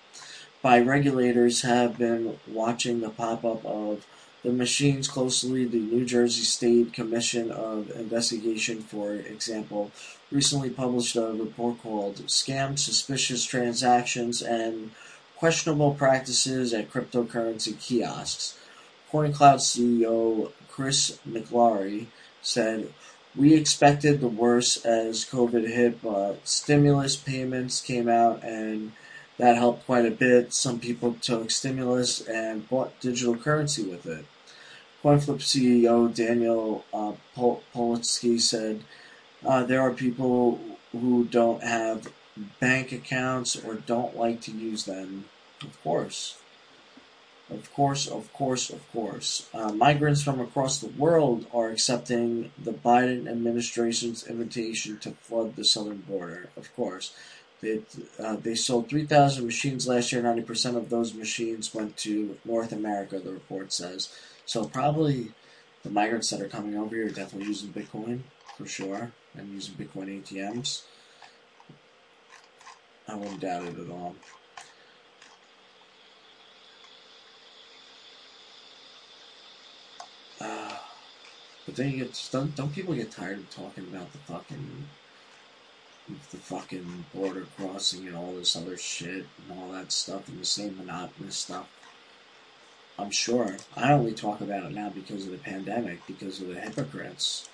[0.62, 4.06] By regulators have been watching the pop up of
[4.44, 5.64] the machines closely.
[5.64, 9.90] The New Jersey State Commission of Investigation, for example,
[10.30, 14.92] recently published a report called Scam Suspicious Transactions and
[15.36, 18.56] Questionable Practices at Cryptocurrency Kiosks.
[19.10, 22.06] CoinCloud CEO Chris McAlary
[22.40, 22.92] said,
[23.36, 28.92] We expected the worst as COVID hit, but stimulus payments came out and
[29.38, 30.54] that helped quite a bit.
[30.54, 34.24] Some people took stimulus and bought digital currency with it.
[35.04, 38.82] CoinFlip CEO Daniel uh, Pol- Polotsky said,
[39.44, 40.58] uh, There are people
[40.92, 42.08] who don't have
[42.58, 45.26] bank accounts or don't like to use them.
[45.62, 46.38] Of course.
[47.48, 49.48] Of course, of course, of course.
[49.54, 55.64] Uh, migrants from across the world are accepting the Biden administration's invitation to flood the
[55.64, 56.48] southern border.
[56.56, 57.14] Of course.
[57.60, 57.82] They,
[58.18, 60.22] uh, they sold 3,000 machines last year.
[60.22, 64.12] 90% of those machines went to North America, the report says.
[64.44, 65.32] So probably
[65.82, 68.20] the migrants that are coming over here are definitely using Bitcoin,
[68.58, 70.82] for sure, and using Bitcoin ATMs.
[73.08, 74.16] I wouldn't doubt it at all.
[80.40, 80.76] Uh,
[81.76, 84.88] don't don't people get tired of talking about the fucking
[86.30, 90.44] the fucking border crossing and all this other shit and all that stuff and the
[90.44, 91.68] same monotonous stuff.
[92.98, 93.56] I'm sure.
[93.76, 97.48] I only talk about it now because of the pandemic, because of the hypocrites.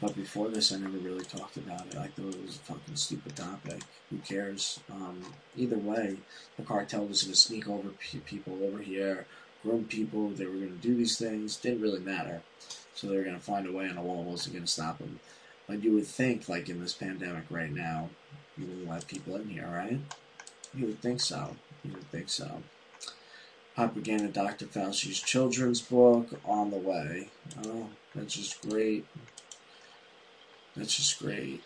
[0.00, 1.96] But before this, I never really talked about it.
[1.96, 3.82] I thought it was a fucking stupid topic.
[4.10, 4.80] Who cares?
[4.90, 5.20] Um,
[5.56, 6.16] either way,
[6.56, 7.90] the cartel was going to sneak over
[8.24, 9.26] people over here,
[9.62, 10.30] groom people.
[10.30, 11.56] They were going to do these things.
[11.56, 12.42] Didn't really matter.
[12.94, 15.20] So they're going to find a way, and the wall wasn't going to stop them.
[15.66, 18.10] But you would think, like in this pandemic right now,
[18.56, 20.00] you wouldn't let people in here, right?
[20.74, 21.56] You would think so.
[21.82, 22.62] You would think so.
[23.74, 24.66] Propaganda Dr.
[24.66, 27.28] Fauci's children's book on the way.
[27.66, 29.04] Oh, that's just great.
[30.76, 31.62] That's just great.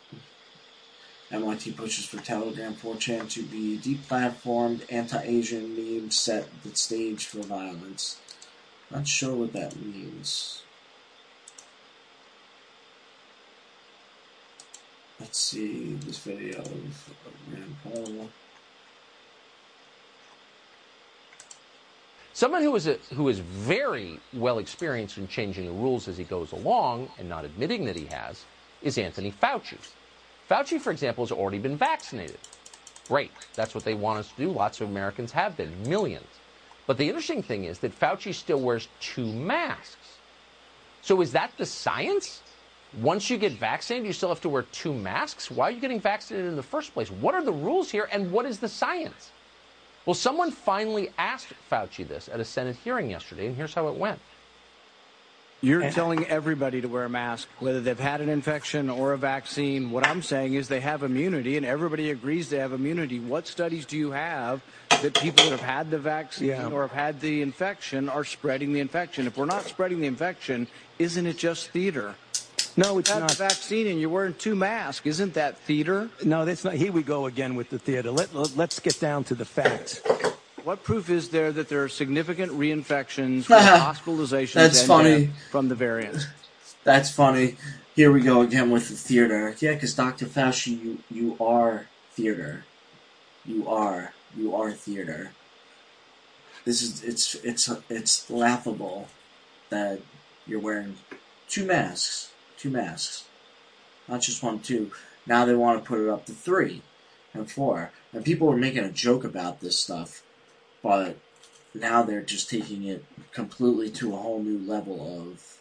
[1.30, 8.18] MIT pushes for Telegram 4chan to be deplatformed, anti-Asian memes set the stage for violence.
[8.90, 10.62] Not sure what that means.
[15.20, 17.14] Let's see this video of
[17.52, 18.30] Rand Paul.
[22.32, 26.22] Someone who is a, who is very well experienced in changing the rules as he
[26.22, 28.44] goes along and not admitting that he has
[28.80, 29.78] is Anthony Fauci.
[30.48, 32.38] Fauci, for example, has already been vaccinated.
[33.08, 33.32] Great.
[33.56, 34.52] That's what they want us to do.
[34.52, 36.26] Lots of Americans have been, millions.
[36.86, 40.18] But the interesting thing is that Fauci still wears two masks.
[41.02, 42.40] So is that the science?
[42.92, 45.50] Once you get vaccinated, you still have to wear two masks?
[45.50, 47.10] Why are you getting vaccinated in the first place?
[47.10, 49.34] What are the rules here and what is the science?
[50.06, 53.96] Well, someone finally asked Fauci this at a Senate hearing yesterday, and here's how it
[53.96, 54.22] went.
[55.60, 59.90] You're telling everybody to wear a mask, whether they've had an infection or a vaccine.
[59.90, 63.18] What I'm saying is they have immunity, and everybody agrees they have immunity.
[63.18, 64.64] What studies do you have
[65.00, 66.68] that people that have had the vaccine Yeah.
[66.68, 69.26] or have had the infection are spreading the infection?
[69.26, 70.68] If we're not spreading the infection,
[70.98, 72.16] isn't it just theater?
[72.78, 73.30] No, it's you have not.
[73.30, 75.04] the vaccine and you're wearing two masks.
[75.04, 76.10] Isn't that theater?
[76.24, 76.74] No, that's not.
[76.74, 78.12] Here we go again with the theater.
[78.12, 80.00] Let, let, let's get down to the facts.
[80.62, 85.26] What proof is there that there are significant reinfections, hospitalizations, That's and funny.
[85.26, 86.28] death from the variant?
[86.84, 87.56] That's funny.
[87.96, 89.54] Here we go again with the theater.
[89.58, 90.26] Yeah, because Dr.
[90.26, 92.64] Fauci, you you are theater.
[93.44, 95.32] You are you are theater.
[96.64, 99.08] This is it's it's it's laughable
[99.70, 100.00] that
[100.46, 100.96] you're wearing
[101.48, 103.24] two masks, two masks,
[104.08, 104.90] not just one, two.
[105.26, 106.82] Now they want to put it up to three
[107.32, 110.22] and four, and people were making a joke about this stuff,
[110.82, 111.16] but
[111.74, 115.58] now they're just taking it completely to a whole new level of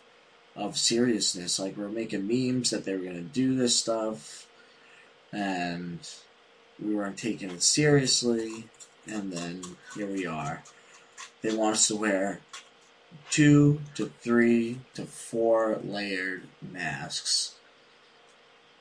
[0.55, 1.59] of seriousness.
[1.59, 4.47] Like we're making memes that they were gonna do this stuff,
[5.31, 5.99] and
[6.83, 8.65] we weren't taking it seriously.
[9.05, 9.63] And then
[9.95, 10.63] here we are.
[11.41, 12.41] They want us to wear
[13.29, 17.55] two to three to four layered masks.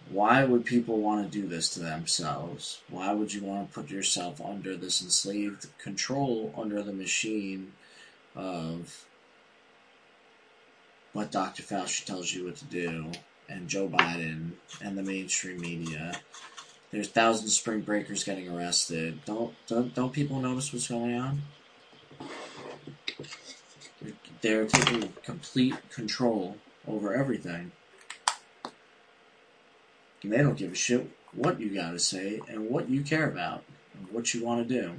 [0.09, 2.81] Why would people want to do this to themselves?
[2.89, 7.73] Why would you want to put yourself under this enslaved control under the machine
[8.37, 9.05] of
[11.13, 11.63] what Dr.
[11.63, 13.11] Fauci tells you what to do
[13.49, 16.21] and Joe Biden and the mainstream media.
[16.91, 19.21] There's thousands of spring breakers getting arrested.
[19.25, 21.43] Don't don't, don't people notice what's going on?
[24.41, 26.57] They're taking complete control
[26.87, 27.73] over everything.
[30.23, 33.65] And they don't give a shit what you gotta say and what you care about
[33.95, 34.95] and what you want to do.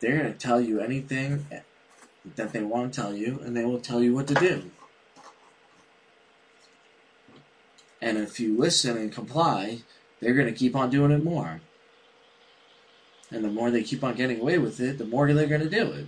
[0.00, 1.46] They're gonna tell you anything
[2.36, 4.70] that they want to tell you, and they will tell you what to do.
[8.00, 9.82] And if you listen and comply,
[10.20, 11.60] they're going to keep on doing it more.
[13.30, 15.68] And the more they keep on getting away with it, the more they're going to
[15.68, 16.06] do it.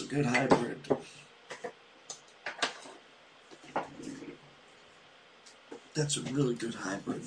[0.00, 0.78] It's a good hybrid.
[5.94, 7.22] That's a really good hybrid.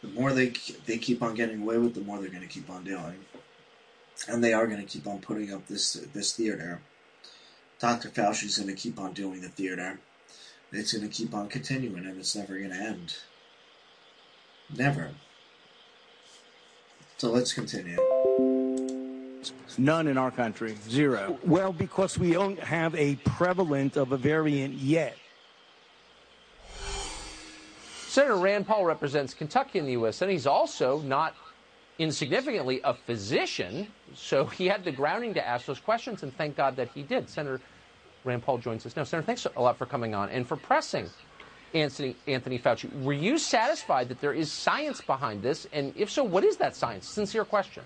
[0.00, 0.54] The more they
[0.86, 3.26] they keep on getting away with, the more they're going to keep on doing,
[4.28, 6.80] and they are going to keep on putting up this this theater.
[7.78, 8.08] Dr.
[8.08, 9.98] Fauci's going to keep on doing the theater.
[10.72, 13.16] It's going to keep on continuing, and it's never going to end.
[14.74, 15.10] Never.
[17.18, 17.98] So let's continue.
[19.76, 20.76] None in our country.
[20.88, 21.38] Zero.
[21.44, 25.16] Well, because we don't have a prevalent of a variant yet.
[28.06, 31.34] Senator Rand Paul represents Kentucky in the U.S., and he's also not
[31.98, 36.76] insignificantly a physician, so he had the grounding to ask those questions, and thank God
[36.76, 37.28] that he did.
[37.28, 37.60] Senator
[38.24, 39.04] Rand Paul joins us now.
[39.04, 41.08] Senator, thanks a lot for coming on and for pressing
[41.74, 43.02] Anthony, Anthony Fauci.
[43.02, 45.66] Were you satisfied that there is science behind this?
[45.72, 47.08] And if so, what is that science?
[47.08, 47.82] Sincere question.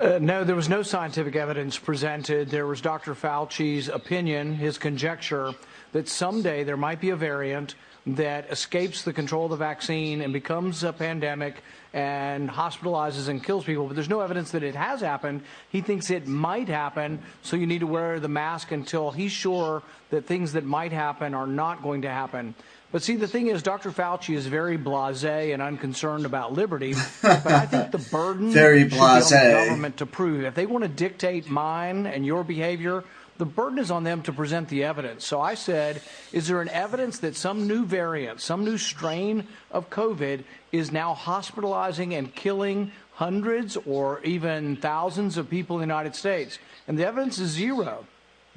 [0.00, 2.48] Uh, no, there was no scientific evidence presented.
[2.48, 3.14] There was Dr.
[3.14, 5.52] Fauci's opinion, his conjecture,
[5.92, 7.74] that someday there might be a variant
[8.16, 13.64] that escapes the control of the vaccine and becomes a pandemic and hospitalizes and kills
[13.64, 15.42] people, but there's no evidence that it has happened.
[15.70, 19.82] He thinks it might happen, so you need to wear the mask until he's sure
[20.10, 22.54] that things that might happen are not going to happen.
[22.92, 23.90] But see, the thing is, Dr.
[23.90, 26.94] Fauci is very blasé and unconcerned about liberty.
[27.22, 29.30] but I think the burden very should be on blasé.
[29.30, 30.44] the government to prove.
[30.44, 33.04] If they want to dictate mine and your behavior,
[33.40, 35.24] the burden is on them to present the evidence.
[35.24, 39.88] So I said, is there an evidence that some new variant, some new strain of
[39.88, 46.14] COVID is now hospitalizing and killing hundreds or even thousands of people in the United
[46.14, 46.58] States?
[46.86, 48.06] And the evidence is zero.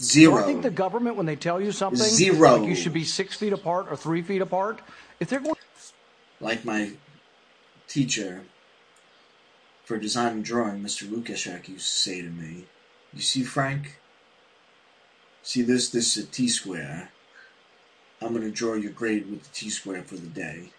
[0.02, 0.36] Zero.
[0.36, 2.58] So I think the government, when they tell you something, Zero.
[2.58, 4.82] like you should be six feet apart or three feet apart,
[5.22, 5.56] if they're going
[6.42, 6.92] Like my
[7.88, 8.42] teacher
[9.86, 11.08] for design and drawing, Mr.
[11.08, 12.66] Lukashek, used to say to me,
[13.14, 14.00] You see, Frank?
[15.44, 15.90] See this?
[15.90, 17.10] This is a T square.
[18.22, 20.72] I'm going to draw your grade with the T square for the day.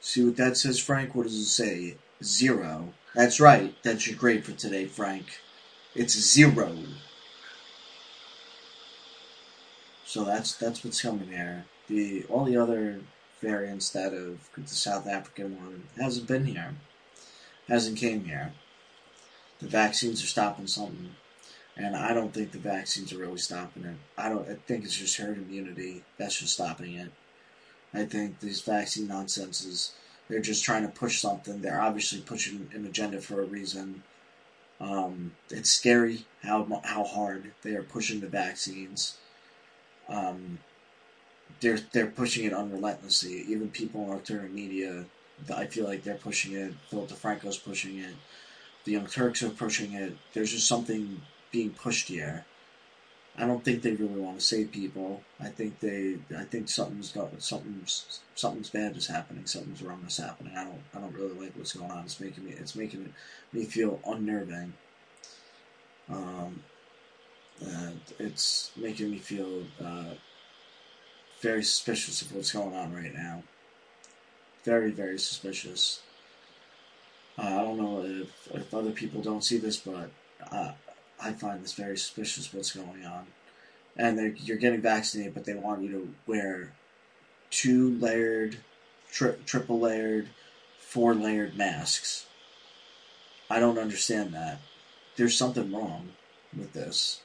[0.00, 1.14] See what that says, Frank?
[1.14, 1.96] What does it say?
[2.22, 2.92] Zero.
[3.14, 3.74] That's right.
[3.84, 5.40] That's your grade for today, Frank.
[5.94, 6.76] It's zero.
[10.04, 11.64] So that's that's what's coming here.
[11.86, 13.00] The all the other
[13.40, 16.74] variants that have the South African one hasn't been here,
[17.68, 18.52] hasn't came here.
[19.60, 21.14] The vaccines are stopping something,
[21.76, 23.96] and I don't think the vaccines are really stopping it.
[24.18, 24.48] I don't.
[24.48, 27.10] I think it's just herd immunity that's just stopping it.
[27.94, 29.92] I think these vaccine nonsenses.
[30.28, 31.60] They're just trying to push something.
[31.60, 34.02] They're obviously pushing an agenda for a reason.
[34.80, 39.18] Um, it's scary how how hard they are pushing the vaccines.
[40.08, 40.58] Um,
[41.60, 43.44] they're they're pushing it unrelentlessly.
[43.48, 45.04] Even people in alternative media,
[45.54, 46.74] I feel like they're pushing it.
[46.90, 48.14] Philip DeFranco's pushing it.
[48.84, 50.16] The Young Turks are pushing it.
[50.32, 51.20] There's just something
[51.52, 52.44] being pushed here.
[53.38, 55.22] I don't think they really want to save people.
[55.40, 56.18] I think they.
[56.36, 59.46] I think something's got something's something's bad is happening.
[59.46, 60.54] Something's wrong is happening.
[60.56, 60.82] I don't.
[60.94, 62.04] I don't really like what's going on.
[62.04, 62.52] It's making me.
[62.52, 63.14] It's making
[63.52, 64.74] me feel unnerving.
[66.10, 66.62] Um,
[67.60, 70.14] and it's making me feel uh,
[71.40, 73.42] very suspicious of what's going on right now.
[74.64, 76.02] Very, very suspicious.
[77.38, 80.10] Uh, I don't know if, if other people don't see this, but
[80.50, 80.72] uh,
[81.22, 83.26] I find this very suspicious what's going on.
[83.96, 86.72] And you're getting vaccinated, but they want you to wear
[87.50, 88.56] two layered,
[89.10, 90.28] tri- triple layered,
[90.78, 92.26] four layered masks.
[93.48, 94.58] I don't understand that.
[95.16, 96.10] There's something wrong
[96.56, 97.20] with this.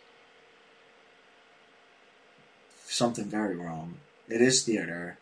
[2.86, 3.96] Something very wrong.
[4.28, 5.18] It is theater.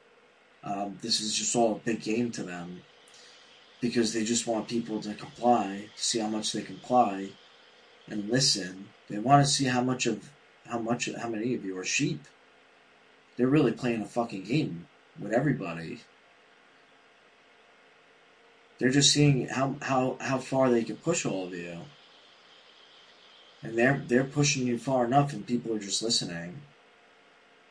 [0.63, 2.81] Um, this is just all a big game to them
[3.81, 7.29] because they just want people to comply, to see how much they comply
[8.07, 8.89] and listen.
[9.09, 10.31] They want to see how much of
[10.67, 12.23] how much how many of you are sheep.
[13.37, 14.87] They're really playing a fucking game
[15.19, 16.01] with everybody.
[18.77, 21.81] They're just seeing how how how far they can push all of you.
[23.61, 26.61] And they're they're pushing you far enough and people are just listening.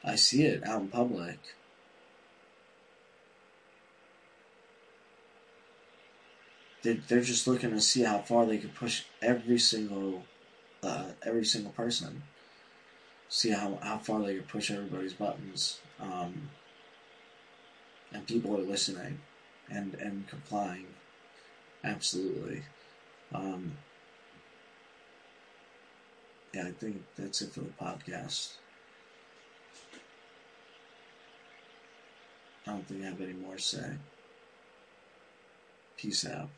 [0.03, 1.39] I see it out in public.
[6.85, 10.23] They're, they're just looking to see how far they can push every single
[10.83, 12.23] uh, every single person.
[13.31, 15.81] See how, how far they can push everybody's buttons.
[15.99, 16.51] Um,
[18.13, 19.21] and people are listening
[19.71, 20.87] and, and complying.
[21.83, 22.63] Absolutely.
[23.35, 23.79] Um,
[26.53, 28.53] yeah, I think that's it for the podcast.
[32.67, 33.93] I don't think I have any more to say.
[35.97, 36.49] Peace out.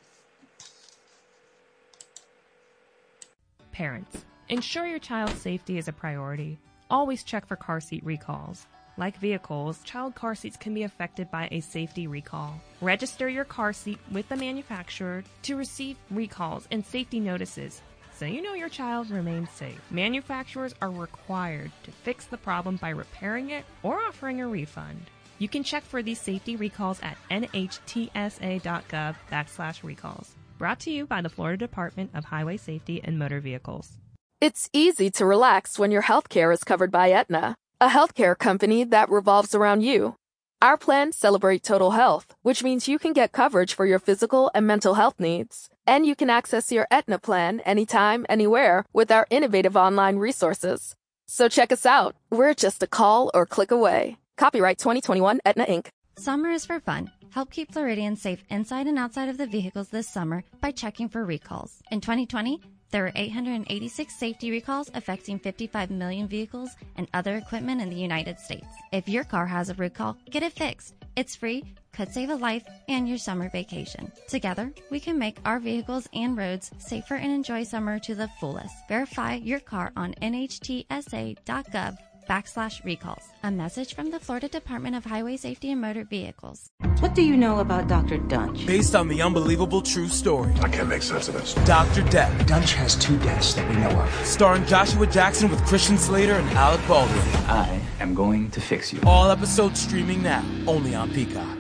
[3.76, 6.58] Parents, ensure your child's safety is a priority.
[6.88, 8.66] Always check for car seat recalls.
[8.96, 12.58] Like vehicles, child car seats can be affected by a safety recall.
[12.80, 17.82] Register your car seat with the manufacturer to receive recalls and safety notices
[18.14, 19.78] so you know your child remains safe.
[19.90, 25.02] Manufacturers are required to fix the problem by repairing it or offering a refund.
[25.38, 30.34] You can check for these safety recalls at nhtsa.gov backslash recalls.
[30.58, 33.98] Brought to you by the Florida Department of Highway Safety and Motor Vehicles.
[34.40, 39.10] It's easy to relax when your healthcare is covered by Aetna, a healthcare company that
[39.10, 40.14] revolves around you.
[40.62, 44.66] Our plans celebrate total health, which means you can get coverage for your physical and
[44.66, 45.68] mental health needs.
[45.86, 50.94] And you can access your Aetna plan anytime, anywhere with our innovative online resources.
[51.26, 52.16] So check us out.
[52.30, 54.16] We're just a call or click away.
[54.38, 55.88] Copyright 2021 Aetna Inc.
[56.16, 57.10] Summer is for fun.
[57.30, 61.24] Help keep Floridians safe inside and outside of the vehicles this summer by checking for
[61.24, 61.82] recalls.
[61.90, 62.60] In 2020,
[62.90, 68.38] there were 886 safety recalls affecting 55 million vehicles and other equipment in the United
[68.38, 68.68] States.
[68.92, 70.94] If your car has a recall, get it fixed.
[71.16, 74.12] It's free, could save a life, and your summer vacation.
[74.28, 78.74] Together, we can make our vehicles and roads safer and enjoy summer to the fullest.
[78.88, 83.22] Verify your car on nhtsa.gov backslash recalls.
[83.42, 86.70] A message from the Florida Department of Highway Safety and Motor Vehicles.
[87.00, 88.18] What do you know about Dr.
[88.18, 88.66] Duntsch?
[88.66, 90.52] Based on the unbelievable true story.
[90.60, 91.54] I can't make sense of this.
[91.64, 92.02] Dr.
[92.02, 92.32] Death.
[92.46, 94.26] Duntsch has two deaths that we know of.
[94.26, 97.18] Starring Joshua Jackson with Christian Slater and Alec Baldwin.
[97.48, 99.00] I am going to fix you.
[99.06, 101.58] All episodes streaming now, only on Peacock.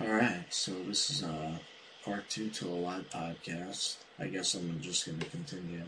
[0.00, 1.52] Alright, so this is uh,
[2.04, 3.96] part two to a live podcast.
[4.18, 5.82] I guess I'm just going to continue.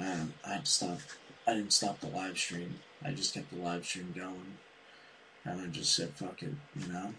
[0.00, 0.98] Um, I had to stop
[1.46, 2.76] I didn't stop the live stream.
[3.04, 4.58] I just kept the live stream going.
[5.44, 7.14] And I just said, fuck it, you know?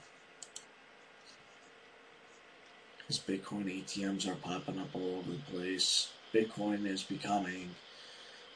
[2.97, 6.09] Because Bitcoin ATMs are popping up all over the place.
[6.33, 7.71] Bitcoin is becoming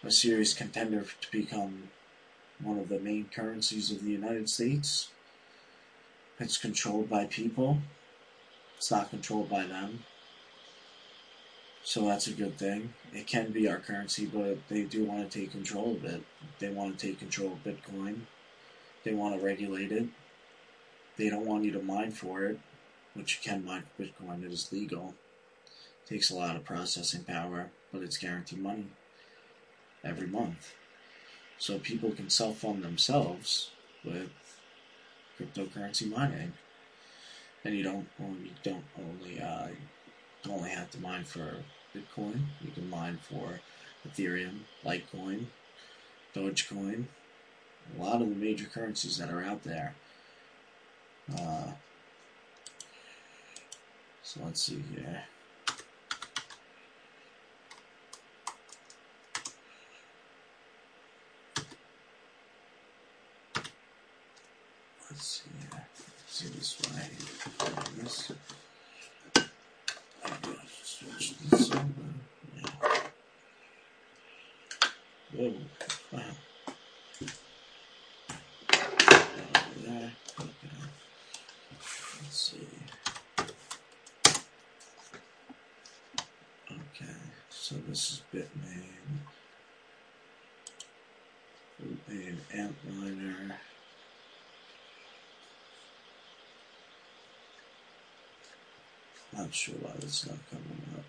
[0.03, 1.89] a serious contender to become
[2.61, 5.09] one of the main currencies of the United States.
[6.39, 7.79] It's controlled by people.
[8.77, 10.05] It's not controlled by them.
[11.87, 12.93] So that's a good thing.
[13.13, 16.21] It can be our currency, but they do want to take control of it.
[16.59, 18.23] They want to take control of Bitcoin.
[19.05, 20.07] They want to regulate it.
[21.15, 22.59] They don't want you to mine for it,
[23.13, 24.43] which you can mine for Bitcoin.
[24.43, 25.15] It is legal.
[26.03, 28.87] It takes a lot of processing power, but it's guaranteed money
[30.03, 30.73] every month.
[31.57, 33.69] So people can self fund themselves
[34.03, 34.31] with
[35.39, 36.51] cryptocurrency mining.
[37.63, 39.67] And you don't only don't only uh,
[40.43, 41.63] don't only have to mine for
[41.97, 42.41] Bitcoin.
[42.61, 43.59] You can mine for
[44.07, 45.45] Ethereum, Litecoin,
[46.35, 47.05] Dogecoin,
[47.97, 49.95] a lot of the major currencies that are out there.
[51.33, 51.71] Uh,
[54.23, 55.23] so let's see here.
[65.09, 65.69] Let's see here.
[65.73, 68.03] Let's see this way.
[68.03, 68.31] This.
[70.99, 71.93] Switch this over.
[99.37, 100.65] Not sure why that's not coming
[100.97, 101.03] up.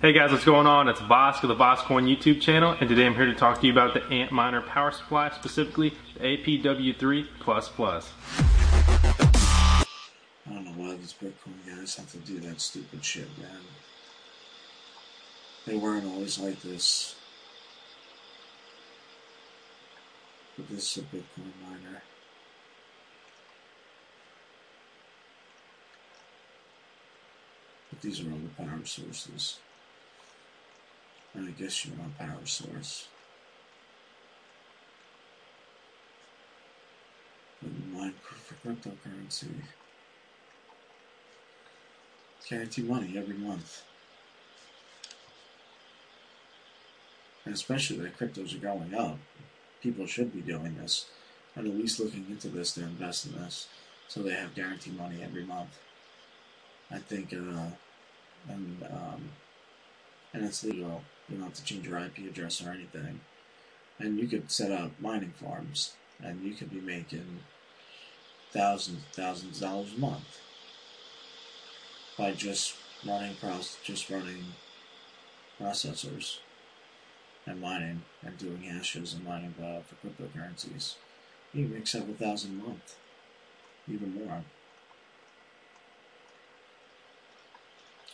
[0.00, 0.88] Hey guys, what's going on?
[0.88, 3.72] It's Vosk of the VoskCoin YouTube channel, and today I'm here to talk to you
[3.72, 8.49] about the Antminer power supply, specifically the APW3++.
[11.22, 13.60] Bitcoin guys have to do that stupid shit, man.
[15.66, 17.14] They weren't always like this.
[20.56, 22.02] But this is a Bitcoin miner.
[27.90, 29.58] But these are all the power sources.
[31.34, 33.08] And I guess you want power source.
[37.62, 39.48] But mine for cryptocurrency.
[42.50, 43.84] Guarantee money every month.
[47.44, 49.18] And especially that cryptos are going up.
[49.80, 51.06] People should be doing this.
[51.54, 53.68] And at least looking into this to invest in this.
[54.08, 55.78] So they have guaranteed money every month.
[56.90, 57.70] I think, uh,
[58.48, 59.30] and, um,
[60.34, 61.02] and it's legal.
[61.28, 63.20] You don't have to change your IP address or anything.
[64.00, 67.44] And you could set up mining farms, and you could be making
[68.52, 70.40] thousands, thousands of dollars a month
[72.20, 72.74] by just
[73.06, 73.34] running
[73.82, 74.44] just running
[75.58, 76.36] processors
[77.46, 80.96] and mining and doing hashes and mining uh, for cryptocurrencies.
[81.54, 82.96] You can make several thousand a month,
[83.88, 84.44] even more.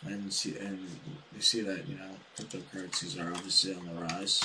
[0.04, 0.88] And see, and
[1.34, 4.40] you see that you know cryptocurrencies are obviously on the rise.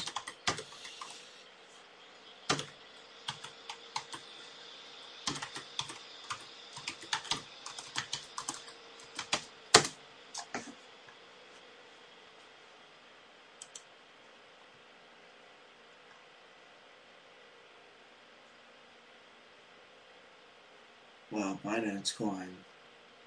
[21.31, 22.49] Wow, Binance Coin.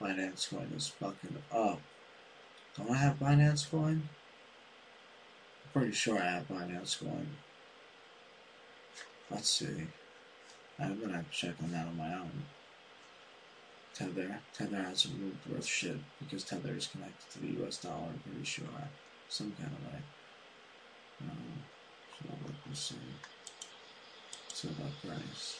[0.00, 1.80] Binance Coin is fucking up.
[2.76, 4.08] Don't I have Binance Coin?
[5.64, 7.28] I'm pretty sure I have Binance Coin.
[9.30, 9.86] Let's see.
[10.78, 12.44] I'm gonna have to check on that on my own.
[13.94, 14.40] Tether.
[14.52, 18.44] Tether hasn't moved worth shit because Tether is connected to the US dollar, I'm pretty
[18.44, 18.64] sure.
[19.28, 20.00] Some kind of way.
[21.22, 21.62] Um,
[22.18, 22.96] so let me see.
[24.52, 25.58] So about price.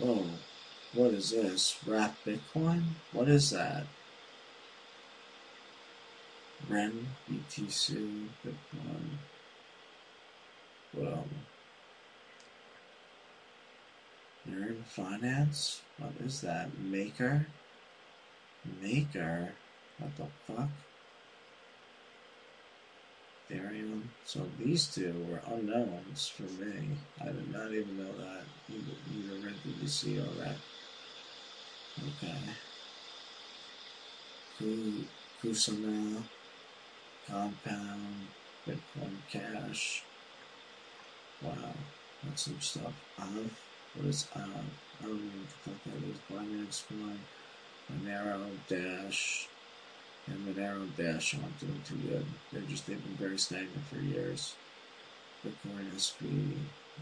[0.00, 0.24] Whoa.
[0.94, 1.76] What is this?
[1.86, 2.84] Wrap Bitcoin?
[3.12, 3.84] What is that?
[6.68, 9.18] REN, BTC, Bitcoin.
[10.94, 11.26] Well,
[14.46, 15.82] you're in finance?
[15.98, 16.78] What is that?
[16.78, 17.46] Maker?
[18.80, 19.50] Maker?
[19.98, 20.68] What the fuck?
[23.50, 24.02] Ethereum.
[24.24, 26.96] So these two were unknowns for me.
[27.20, 28.44] I did not even know that.
[28.68, 30.56] Either, either Red BTC or Red.
[31.98, 32.36] Okay.
[35.42, 36.22] Kusama,
[37.26, 38.28] Compound,
[38.66, 40.02] Bitcoin Cash.
[41.42, 41.54] Wow,
[42.22, 42.92] that's some stuff.
[43.18, 43.50] Av,
[43.94, 44.28] what is?
[44.34, 44.40] I
[45.02, 46.18] don't the fuck that is.
[46.30, 47.18] Binance Coin,
[47.90, 49.48] Monero, Dash,
[50.30, 52.26] and Monero and Dash aren't doing too good.
[52.52, 54.54] They're just, they've been very stagnant for years.
[55.44, 56.52] Bitcoin SV,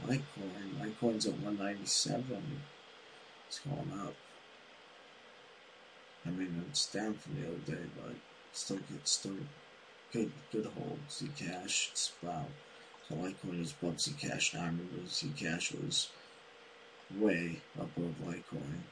[0.06, 2.60] Litecoin, Litecoin's at 197.
[3.48, 4.14] It's going up.
[6.26, 8.14] I mean, it's down from the other day, but
[8.52, 9.36] still good, still
[10.12, 10.98] good, good hold.
[11.08, 12.44] Zcash, it's wow.
[13.08, 14.60] So Litecoin is above Zcash now.
[14.60, 16.10] I remember Zcash was
[17.16, 18.82] way above Litecoin.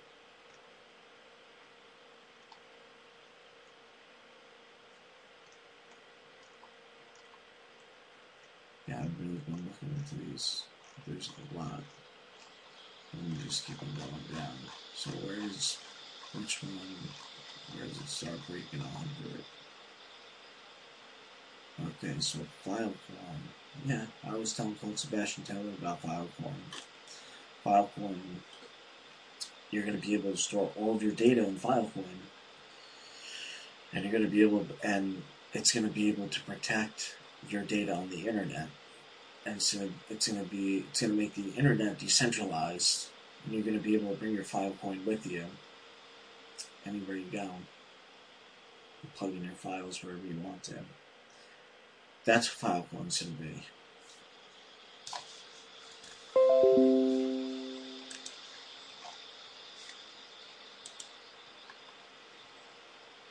[8.88, 10.62] Yeah, I've really been looking these.
[11.06, 11.82] There's a lot.
[13.14, 14.56] Let me just keep them going down.
[14.94, 15.78] So where is
[16.34, 16.72] which one?
[17.74, 19.44] Where does it start breaking a hundred?
[21.84, 22.94] Okay, so Filecoin.
[23.84, 26.54] Yeah, I was telling Colt Sebastian Taylor about Filecoin.
[27.64, 28.18] Filecoin,
[29.70, 32.22] you're going to be able to store all of your data in Filecoin,
[33.92, 35.22] and you're going to be able, to, and
[35.52, 37.16] it's going to be able to protect
[37.48, 38.68] your data on the internet,
[39.46, 43.08] and it's going to be, it's to make the internet decentralized,
[43.44, 45.44] and you're to be able to bring your Filecoin with you
[46.84, 47.48] anywhere you go.
[49.02, 50.74] You plug in your files wherever you want to.
[52.24, 53.62] That's what Filecoin's to be.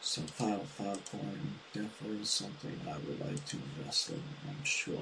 [0.01, 1.39] So file Filecoin
[1.74, 4.95] definitely is something I would like to invest in, I'm sure.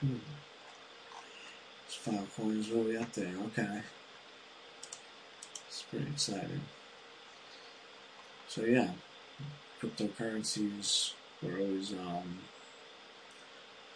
[0.00, 0.14] Hmm.
[1.86, 3.34] This Filecoin is really up there.
[3.46, 3.82] Okay.
[5.68, 6.60] It's pretty exciting.
[8.46, 8.90] So yeah,
[9.80, 12.38] cryptocurrencies were always um,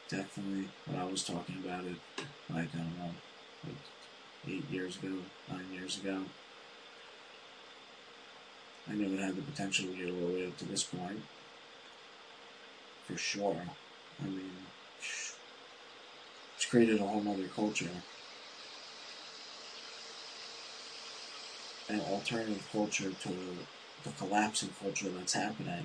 [0.09, 1.97] definitely when I was talking about it,
[2.51, 3.15] like I don't know,
[3.65, 3.77] like
[4.49, 5.15] eight years ago,
[5.51, 6.23] nine years ago.
[8.91, 11.23] I knew it had the potential to get all the way up to this point.
[13.07, 13.63] For sure.
[14.21, 14.82] I mean, it's
[16.73, 17.91] created a whole other culture.
[21.91, 23.29] An alternative culture to
[24.05, 25.85] the collapsing culture that's happening.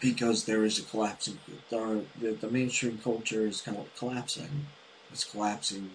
[0.00, 1.38] Because there is a collapsing,
[1.70, 4.66] the, the mainstream culture is kind of collapsing.
[5.12, 5.92] It's collapsing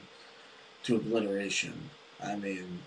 [0.84, 1.89] to obliteration.
[2.24, 2.84] I mean,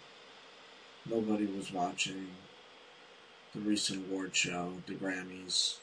[1.04, 2.28] nobody was watching
[3.54, 5.76] the recent award show, the Grammys,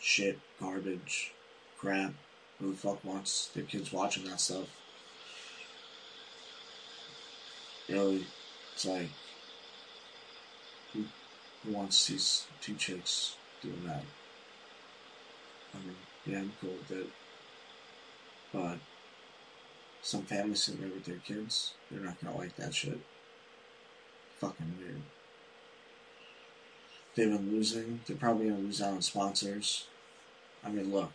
[0.00, 1.32] shit, garbage,
[1.78, 2.12] crap.
[2.58, 4.68] Who the fuck wants their kids watching that stuff?
[7.88, 8.26] Really,
[8.74, 9.08] it's like,
[10.92, 11.04] who,
[11.64, 14.04] who wants these two chicks doing that?
[15.74, 15.96] I mean,
[16.26, 17.06] yeah, I'm cool with it.
[18.52, 18.78] But
[20.02, 23.00] some families sitting there with their kids, they're not gonna like that shit.
[24.38, 25.02] Fucking weird.
[27.14, 28.00] They've been losing.
[28.06, 29.86] They're probably gonna lose out on sponsors.
[30.64, 31.12] I mean, look.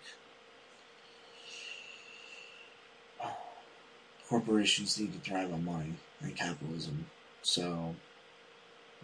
[4.28, 7.06] Corporations need to thrive on money and capitalism.
[7.44, 7.96] So,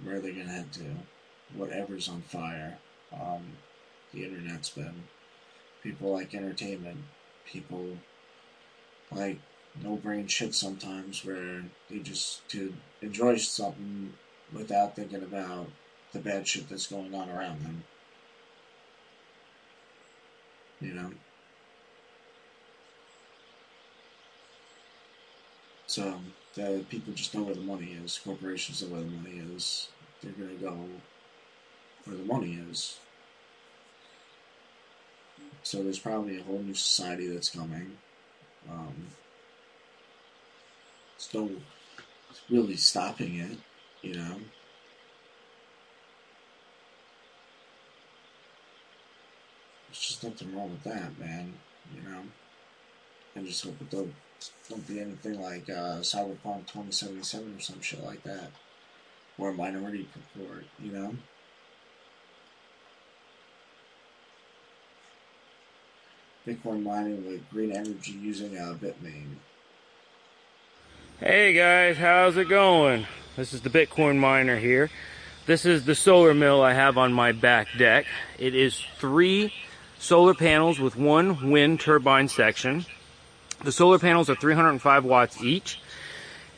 [0.04, 0.96] where are they gonna head to?
[1.56, 2.78] Whatever's on fire.
[3.14, 3.58] Um,
[4.14, 5.04] the internet's been.
[5.84, 6.98] People like entertainment.
[7.46, 7.98] People
[9.12, 9.40] like
[9.82, 14.14] no brain shit sometimes where they just could enjoy something
[14.54, 15.68] without thinking about
[16.14, 17.84] the bad shit that's going on around them.
[20.80, 21.12] You know?
[25.88, 26.20] So,
[26.56, 28.20] the people just know where the money is.
[28.24, 29.90] Corporations know where the money is.
[30.22, 30.78] They're gonna go
[32.06, 32.98] where the money is.
[35.64, 37.98] So there's probably a whole new society that's coming.
[38.70, 39.08] Um,
[41.34, 41.50] no
[42.50, 43.58] really stopping it,
[44.02, 44.38] you know.
[49.92, 51.54] There's just nothing wrong with that, man.
[51.94, 52.22] You know.
[53.36, 54.14] I just hope it don't
[54.70, 58.52] don't be anything like uh, Cyberpunk 2077 or some shit like that,
[59.38, 61.14] or Minority Report, you know.
[66.48, 69.36] Bitcoin mining with green energy using uh, Bitmain.
[71.20, 73.08] Hey guys, how's it going?
[73.36, 74.90] This is the Bitcoin miner here.
[75.48, 78.06] This is the solar mill I have on my back deck.
[78.40, 79.54] It is three
[80.02, 82.86] solar panels with one wind turbine section.
[83.64, 85.80] The solar panels are 305 watts each,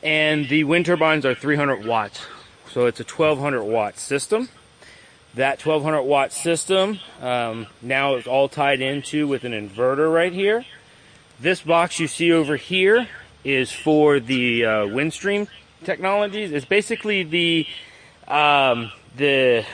[0.02, 2.26] and the wind turbines are 300 watts.
[2.70, 4.48] So it's a 1200 watt system.
[5.34, 10.64] That 1200 watt system um, now is all tied into with an inverter right here.
[11.38, 13.08] This box you see over here
[13.44, 15.48] is for the uh, Windstream
[15.84, 16.50] technologies.
[16.50, 17.66] It's basically the
[18.26, 19.66] um, the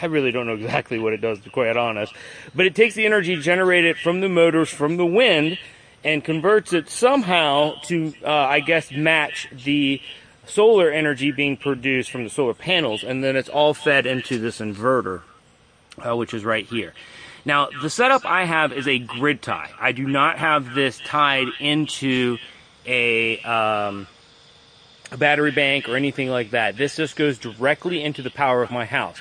[0.00, 2.14] I really don't know exactly what it does to be quite honest,
[2.54, 5.58] but it takes the energy generated from the motors from the wind
[6.04, 10.00] and converts it somehow to uh, I guess match the
[10.46, 14.58] solar energy being produced from the solar panels, and then it's all fed into this
[14.60, 15.22] inverter,
[15.98, 16.92] uh, which is right here.
[17.44, 19.70] Now, the setup I have is a grid tie.
[19.80, 22.38] I do not have this tied into
[22.86, 24.06] a, um,
[25.10, 26.76] a battery bank or anything like that.
[26.76, 29.20] This just goes directly into the power of my house.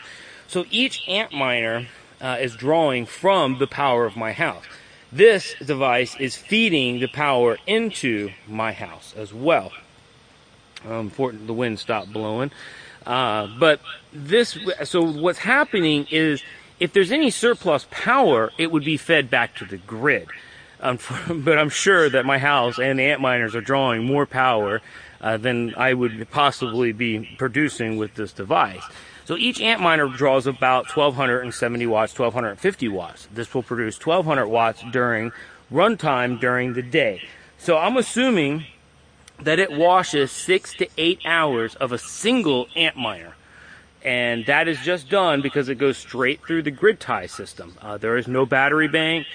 [0.51, 1.87] So each Antminer
[2.19, 4.65] uh, is drawing from the power of my house.
[5.09, 9.71] This device is feeding the power into my house as well.
[10.85, 11.09] Um,
[11.45, 12.51] the wind stopped blowing.
[13.07, 13.79] Uh, but
[14.11, 16.43] this, so what's happening is
[16.81, 20.27] if there's any surplus power, it would be fed back to the grid.
[20.81, 24.81] Um, for, but I'm sure that my house and the Antminers are drawing more power
[25.21, 28.83] uh, than I would possibly be producing with this device.
[29.25, 33.27] So each Antminer draws about 1270 watts, 1250 watts.
[33.33, 35.31] This will produce 1200 watts during
[35.71, 37.21] runtime during the day.
[37.57, 38.65] So I'm assuming
[39.39, 43.33] that it washes six to eight hours of a single Antminer.
[44.03, 47.75] And that is just done because it goes straight through the grid tie system.
[47.81, 49.27] Uh, there is no battery bank.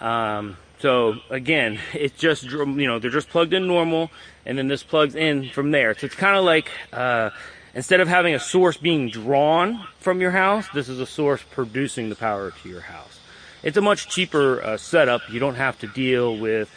[0.00, 4.10] Um, so again, it's just, you know, they're just plugged in normal
[4.44, 5.94] and then this plugs in from there.
[5.94, 7.30] So it's kind of like, uh,
[7.78, 12.08] instead of having a source being drawn from your house, this is a source producing
[12.08, 13.20] the power to your house.
[13.62, 15.20] it's a much cheaper uh, setup.
[15.30, 16.68] You don't have to deal with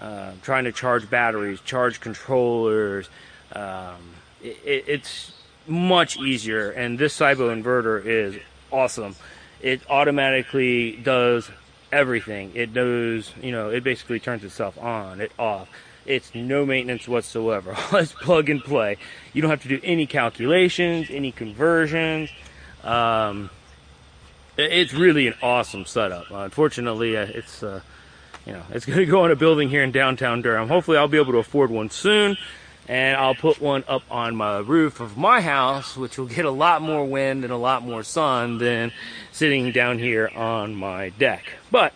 [0.00, 3.10] uh, trying to charge batteries, charge controllers.
[3.52, 5.32] Um, it, it's
[5.66, 8.38] much easier, and this Cybo inverter is
[8.72, 9.14] awesome.
[9.60, 11.50] It automatically does
[11.92, 12.52] everything.
[12.54, 15.68] It knows, you know, it basically turns itself on, it off.
[16.06, 17.76] It's no maintenance whatsoever.
[17.92, 18.96] it's plug and play.
[19.32, 22.30] You don't have to do any calculations, any conversions.
[22.84, 23.50] Um,
[24.56, 26.30] it's really an awesome setup.
[26.30, 27.80] Uh, unfortunately, uh, it's uh,
[28.46, 30.68] you know it's going to go in a building here in downtown Durham.
[30.68, 32.36] Hopefully, I'll be able to afford one soon,
[32.88, 36.50] and I'll put one up on my roof of my house, which will get a
[36.50, 38.92] lot more wind and a lot more sun than
[39.32, 41.44] sitting down here on my deck.
[41.70, 41.92] But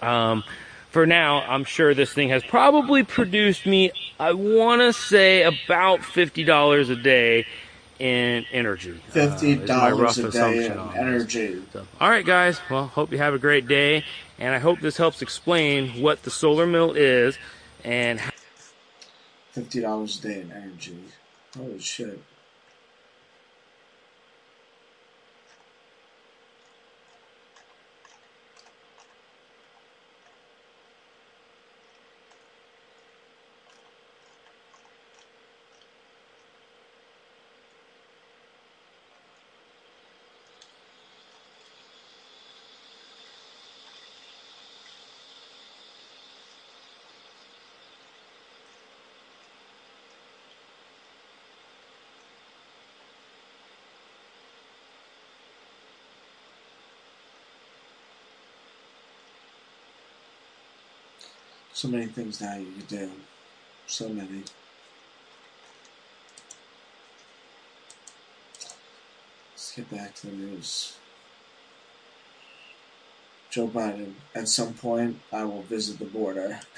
[0.00, 0.44] um,
[0.90, 6.00] for now, I'm sure this thing has probably produced me, I want to say, about
[6.00, 7.46] $50 a day
[7.98, 8.92] in energy.
[8.92, 11.62] Uh, Fifty dollars uh, a day in energy.
[11.72, 12.60] So, all right, guys.
[12.70, 14.04] Well, hope you have a great day,
[14.38, 17.38] and I hope this helps explain what the solar mill is
[17.84, 18.20] and.
[18.20, 18.30] how-
[19.50, 20.96] Fifty dollars a day in energy.
[21.56, 22.20] Holy shit.
[61.78, 63.10] So many things now you can do.
[63.86, 64.42] So many.
[69.52, 70.96] Let's get back to the news.
[73.48, 76.58] Joe Biden, at some point, I will visit the border.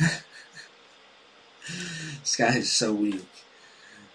[2.21, 3.25] this guy is so weak.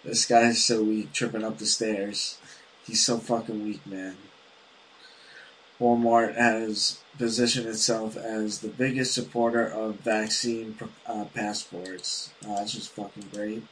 [0.03, 2.37] This guy is so weak, tripping up the stairs.
[2.85, 4.17] He's so fucking weak, man.
[5.79, 12.31] Walmart has positioned itself as the biggest supporter of vaccine uh, passports.
[12.45, 13.63] Uh, that's just fucking great.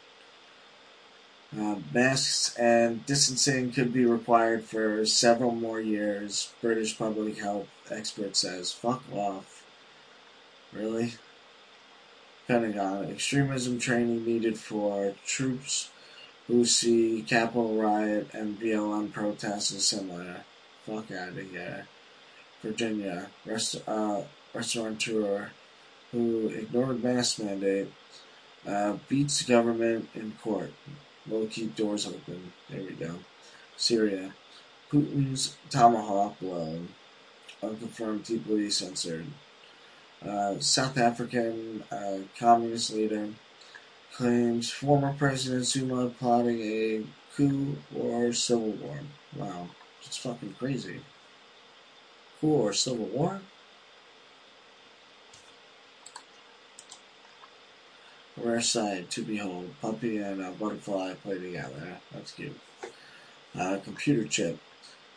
[1.58, 6.52] Uh, masks and distancing could be required for several more years.
[6.62, 9.64] British public health expert says, "Fuck off."
[10.74, 11.14] Really?
[12.48, 15.90] Pentagon extremism training needed for troops
[16.48, 20.44] who see Capitol riot and BLM protests as similar.
[20.86, 21.88] Fuck out of here.
[22.64, 24.22] Virginia rest, uh,
[24.54, 25.52] restaurateur
[26.12, 27.92] who ignored mask mandate
[28.66, 30.72] uh, beats government in court.
[31.28, 32.54] Will keep doors open.
[32.70, 33.16] There we go.
[33.78, 34.34] Syria.
[34.92, 36.80] Putin's tomahawk blow.
[37.62, 39.26] Unconfirmed, deeply censored.
[40.26, 43.30] Uh, South African uh, communist leader
[44.14, 47.04] claims former President Zuma plotting a
[47.36, 49.00] coup or civil war.
[49.36, 49.68] Wow,
[50.06, 51.00] it's fucking crazy
[52.44, 53.42] or Civil War.
[58.36, 59.70] Rare sight to behold.
[59.82, 61.98] Puppy and a butterfly play together.
[62.12, 62.60] That's cute.
[63.58, 64.58] Uh, computer chip.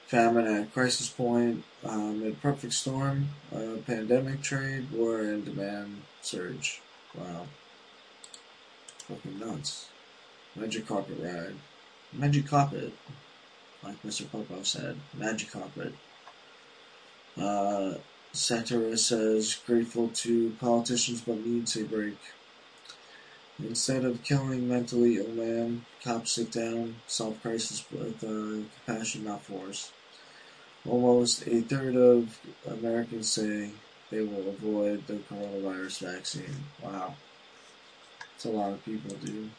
[0.07, 1.65] Famine at crisis point.
[1.85, 3.31] Um, a perfect storm.
[3.53, 4.91] Uh, pandemic trade.
[4.93, 6.81] War and demand surge.
[7.15, 7.47] Wow.
[9.09, 9.89] Fucking nuts.
[10.55, 11.55] Magic carpet ride.
[12.13, 12.93] Magic carpet.
[13.83, 14.31] Like Mr.
[14.31, 14.97] Popo said.
[15.17, 15.95] Magic carpet.
[17.41, 17.95] Uh,
[18.33, 22.19] says, grateful to politicians but needs a break.
[23.59, 29.43] Instead of killing mentally ill man, cops sit down, solve crisis with uh, compassion, not
[29.43, 29.91] force.
[30.87, 33.71] Almost a third of Americans say
[34.11, 36.65] they will avoid the coronavirus vaccine.
[36.83, 37.15] Wow.
[38.21, 39.51] That's a lot of people, dude.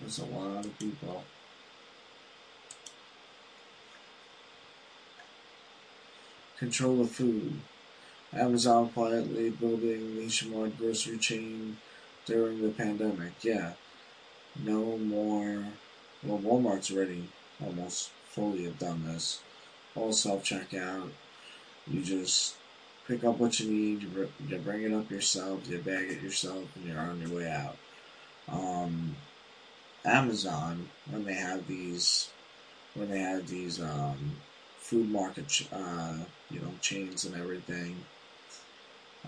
[0.00, 1.24] That's a lot of people.
[6.60, 7.54] Control of food.
[8.34, 11.78] Amazon quietly building nationwide grocery chain
[12.26, 13.32] during the pandemic.
[13.40, 13.72] Yeah.
[14.62, 15.64] No more.
[16.22, 17.30] Well, Walmart's already
[17.64, 19.40] almost fully have done this.
[19.96, 21.08] All self checkout.
[21.86, 22.56] You just
[23.08, 26.86] pick up what you need, you bring it up yourself, you bag it yourself, and
[26.86, 27.78] you're on your way out.
[28.50, 29.16] Um,
[30.04, 32.28] Amazon, when they have these,
[32.92, 34.36] when they have these um,
[34.76, 36.18] food market, uh,
[36.50, 37.96] you know, chains and everything,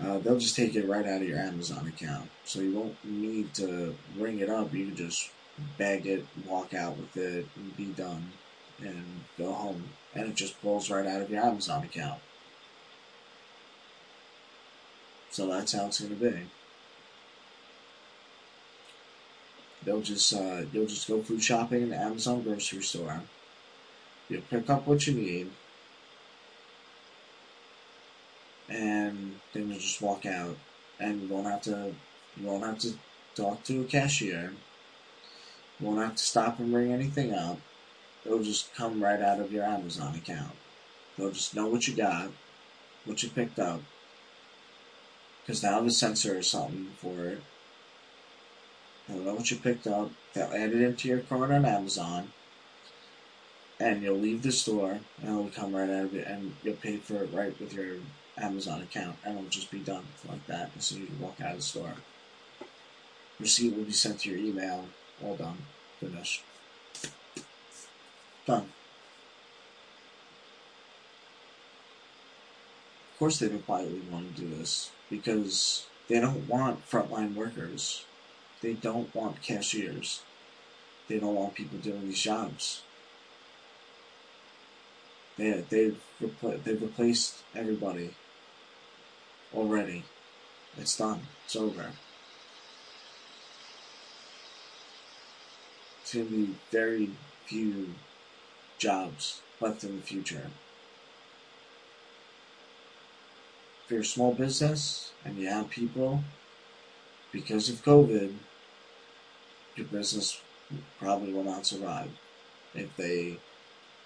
[0.01, 2.29] uh, they'll just take it right out of your Amazon account.
[2.45, 4.73] So you won't need to ring it up.
[4.73, 5.29] You can just
[5.77, 8.31] bag it, walk out with it, and be done,
[8.79, 9.03] and
[9.37, 9.83] go home.
[10.15, 12.19] And it just pulls right out of your Amazon account.
[15.29, 16.39] So that's how it's going to be.
[19.83, 23.21] They'll just uh, you'll just go food shopping in the Amazon grocery store.
[24.29, 25.49] You'll pick up what you need,
[28.73, 30.57] and then you'll just walk out,
[30.99, 31.93] and you won't have to
[32.35, 32.93] you won't have to
[33.35, 34.53] talk to a cashier.
[35.79, 37.59] You won't have to stop and bring anything up.
[38.25, 40.53] It'll just come right out of your Amazon account.
[41.17, 42.31] They'll just know what you got,
[43.05, 43.81] what you picked up,
[45.41, 47.41] because now the sensor is something for it.
[49.07, 50.09] They'll know what you picked up.
[50.33, 52.31] They'll add it into your cart on Amazon,
[53.79, 56.97] and you'll leave the store, and it'll come right out of it, and you'll pay
[56.97, 57.97] for it right with your
[58.37, 61.51] Amazon account, and it'll just be done like that as soon as you walk out
[61.51, 61.93] of the store.
[63.39, 64.85] Receipt will be sent to your email.
[65.23, 65.57] All done.
[65.99, 66.43] Finished.
[68.45, 68.69] Done.
[73.11, 78.05] Of course, they would quietly want to do this because they don't want frontline workers.
[78.61, 80.21] They don't want cashiers.
[81.07, 82.81] They don't want people doing these jobs.
[85.37, 88.11] They they've repl- they've replaced everybody
[89.55, 90.03] already.
[90.77, 91.21] It's done.
[91.45, 91.91] It's over.
[96.01, 97.11] It's gonna be very
[97.45, 97.93] few
[98.77, 100.51] jobs left in the future.
[103.85, 106.23] If you're a small business and you have people,
[107.31, 108.35] because of COVID,
[109.75, 110.41] your business
[110.99, 112.11] probably will not survive
[112.73, 113.37] if they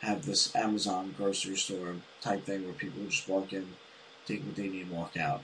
[0.02, 3.68] have this Amazon grocery store type thing where people just walk in,
[4.28, 5.42] take what they need, and walk out.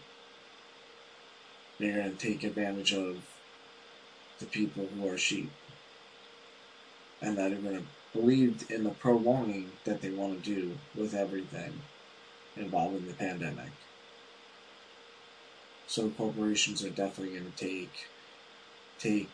[1.79, 3.17] They're going to take advantage of
[4.39, 5.51] the people who are sheep
[7.21, 11.13] and that are going to believe in the prolonging that they want to do with
[11.13, 11.81] everything
[12.55, 13.71] involving the pandemic.
[15.87, 18.07] So corporations are definitely going to take
[18.99, 19.29] take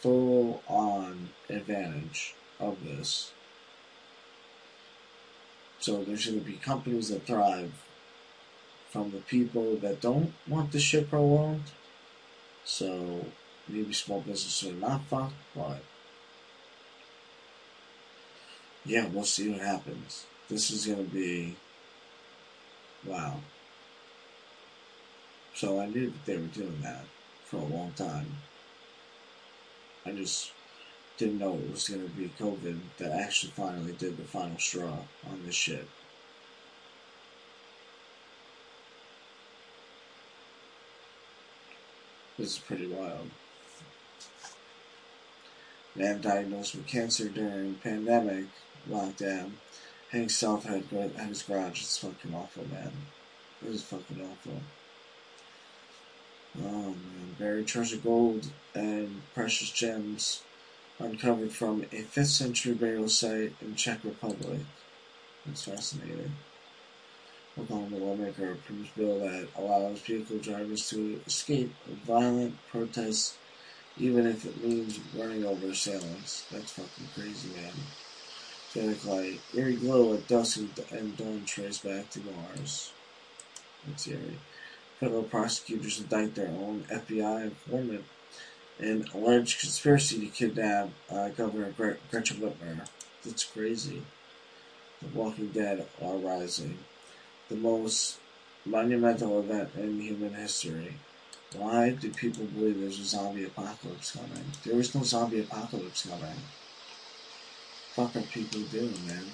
[0.00, 3.32] full on advantage of this.
[5.78, 7.72] So there's going to be companies that thrive
[8.90, 11.70] from the people that don't want the shit prolonged.
[12.64, 13.26] So
[13.68, 15.82] maybe small businesses are not fucked, but
[18.84, 20.26] yeah, we'll see what happens.
[20.48, 21.56] This is to be
[23.06, 23.36] wow.
[25.54, 27.04] So I knew that they were doing that
[27.44, 28.26] for a long time.
[30.04, 30.52] I just
[31.18, 34.96] didn't know it was to be COVID that actually finally did the final straw
[35.28, 35.86] on this shit.
[42.40, 43.28] This is pretty wild.
[45.94, 48.46] Man diagnosed with cancer during pandemic
[48.88, 49.50] lockdown.
[50.10, 51.82] Hank Self had at his garage.
[51.82, 52.92] It's fucking awful, man.
[53.62, 54.62] It is fucking awful.
[56.64, 60.42] Oh man, buried treasure gold and precious gems
[60.98, 64.60] uncovered from a 5th century burial site in Czech Republic.
[65.44, 66.32] That's fascinating.
[67.58, 71.74] Oklahoma lawmaker approves bill that allows vehicle drivers to escape
[72.06, 73.36] violent protests
[73.98, 76.46] even if it means running over assailants.
[76.50, 77.72] That's fucking crazy, man.
[78.70, 79.40] Static light.
[79.54, 80.58] Eerie glow at dusk
[80.92, 82.92] and dawn trace back to Mars.
[83.86, 84.38] That's eerie.
[85.00, 88.04] Federal prosecutors indict their own FBI informant
[88.78, 92.86] in alleged conspiracy to kidnap uh, Governor Gre- Gretchen Whitmer.
[93.24, 94.02] That's crazy.
[95.02, 96.78] The Walking Dead are rising.
[97.50, 98.18] The most
[98.64, 100.94] monumental event in human history.
[101.56, 104.44] Why do people believe there's a zombie apocalypse coming?
[104.64, 106.36] There is no zombie apocalypse coming.
[107.94, 109.24] Fuck are people doing, man?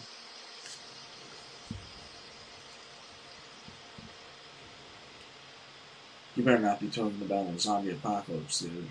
[6.36, 8.88] You better not be talking about a zombie apocalypse, dude.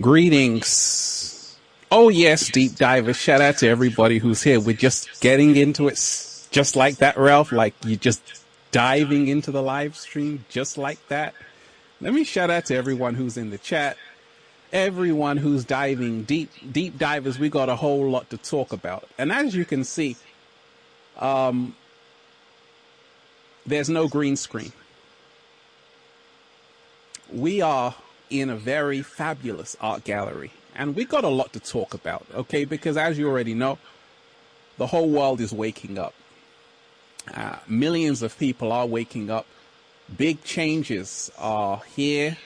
[0.00, 1.17] Greetings.
[1.90, 3.14] Oh yes, deep diver.
[3.14, 4.60] Shout out to everybody who's here.
[4.60, 5.94] We're just getting into it
[6.50, 7.50] just like that, Ralph.
[7.50, 8.20] Like you're just
[8.72, 11.34] diving into the live stream just like that.
[12.00, 13.96] Let me shout out to everyone who's in the chat.
[14.70, 17.38] Everyone who's diving deep, deep divers.
[17.38, 19.08] We got a whole lot to talk about.
[19.16, 20.16] And as you can see,
[21.18, 21.74] um,
[23.66, 24.72] there's no green screen.
[27.32, 27.94] We are
[28.28, 30.52] in a very fabulous art gallery.
[30.78, 32.64] And we got a lot to talk about, okay?
[32.64, 33.78] Because as you already know,
[34.78, 36.14] the whole world is waking up.
[37.34, 39.44] Uh, millions of people are waking up.
[40.16, 42.38] Big changes are here.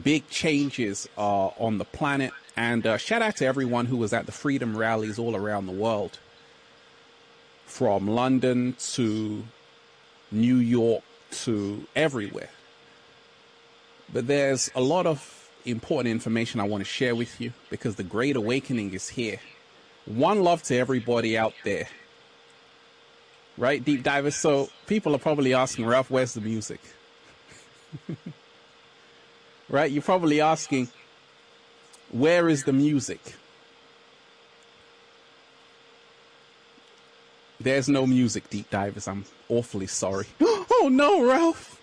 [0.00, 2.32] Big changes are on the planet.
[2.56, 5.72] And uh, shout out to everyone who was at the freedom rallies all around the
[5.72, 6.18] world.
[7.66, 9.44] from London to
[10.30, 12.48] New York to everywhere.
[14.12, 18.02] But there's a lot of important information I want to share with you because the
[18.02, 19.40] Great Awakening is here.
[20.06, 21.88] One love to everybody out there.
[23.58, 24.36] Right, deep divers?
[24.36, 26.80] So people are probably asking, Ralph, where's the music?
[29.68, 29.90] right?
[29.90, 30.88] You're probably asking,
[32.12, 33.34] where is the music?
[37.58, 39.08] There's no music, deep divers.
[39.08, 40.26] I'm awfully sorry.
[40.40, 41.80] oh no, Ralph!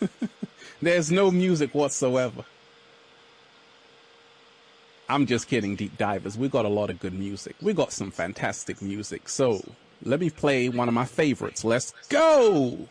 [0.82, 2.44] There's no music whatsoever.
[5.08, 6.36] I'm just kidding, deep divers.
[6.36, 7.54] We got a lot of good music.
[7.62, 9.28] We got some fantastic music.
[9.28, 9.62] So
[10.02, 11.64] let me play one of my favorites.
[11.64, 12.88] Let's go!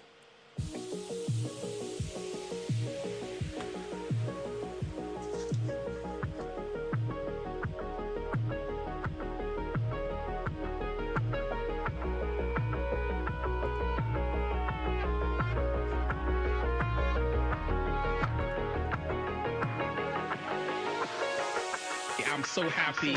[22.55, 23.11] So happy.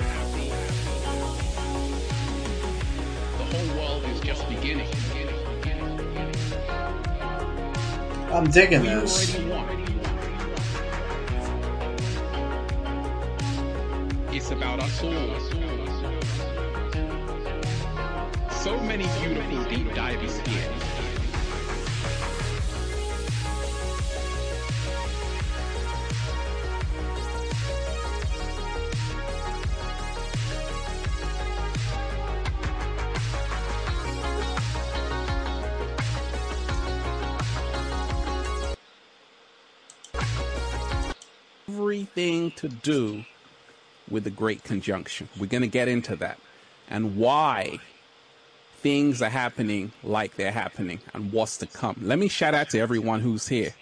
[3.39, 4.89] The whole world is just beginning.
[8.33, 9.37] I'm digging We this.
[14.33, 15.41] It's about us all.
[18.51, 20.88] So many beautiful deep divers here.
[42.19, 43.25] Everything to do
[44.11, 45.29] with the Great Conjunction.
[45.39, 46.41] We're going to get into that
[46.91, 47.79] and why
[48.79, 51.95] things are happening like they're happening and what's to come.
[52.03, 53.73] Let me shout out to everyone who's here.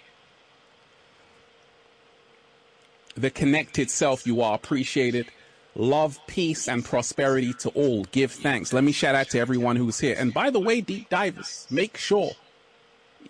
[3.14, 5.28] The connected self, you are appreciated.
[5.74, 8.04] Love, peace, and prosperity to all.
[8.12, 8.70] Give thanks.
[8.70, 10.14] Let me shout out to everyone who's here.
[10.18, 12.32] And by the way, deep divers, make sure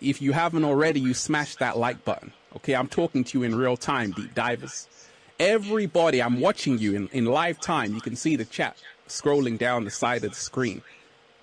[0.01, 2.33] if you haven't already, you smash that like button.
[2.57, 4.89] Okay, I'm talking to you in real time, deep divers.
[5.39, 7.93] Everybody, I'm watching you in, in live time.
[7.93, 8.75] You can see the chat
[9.07, 10.81] scrolling down the side of the screen.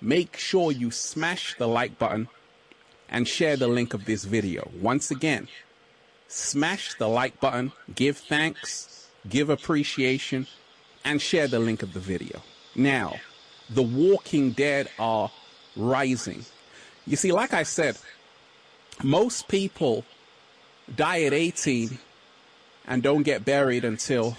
[0.01, 2.27] Make sure you smash the like button
[3.07, 4.69] and share the link of this video.
[4.81, 5.47] Once again,
[6.27, 10.47] smash the like button, give thanks, give appreciation,
[11.05, 12.41] and share the link of the video.
[12.75, 13.15] Now,
[13.69, 15.31] the walking dead are
[15.77, 16.43] rising.
[17.07, 17.97] You see, like I said,
[19.01, 20.03] most people
[20.93, 21.97] die at 18
[22.87, 24.37] and don't get buried until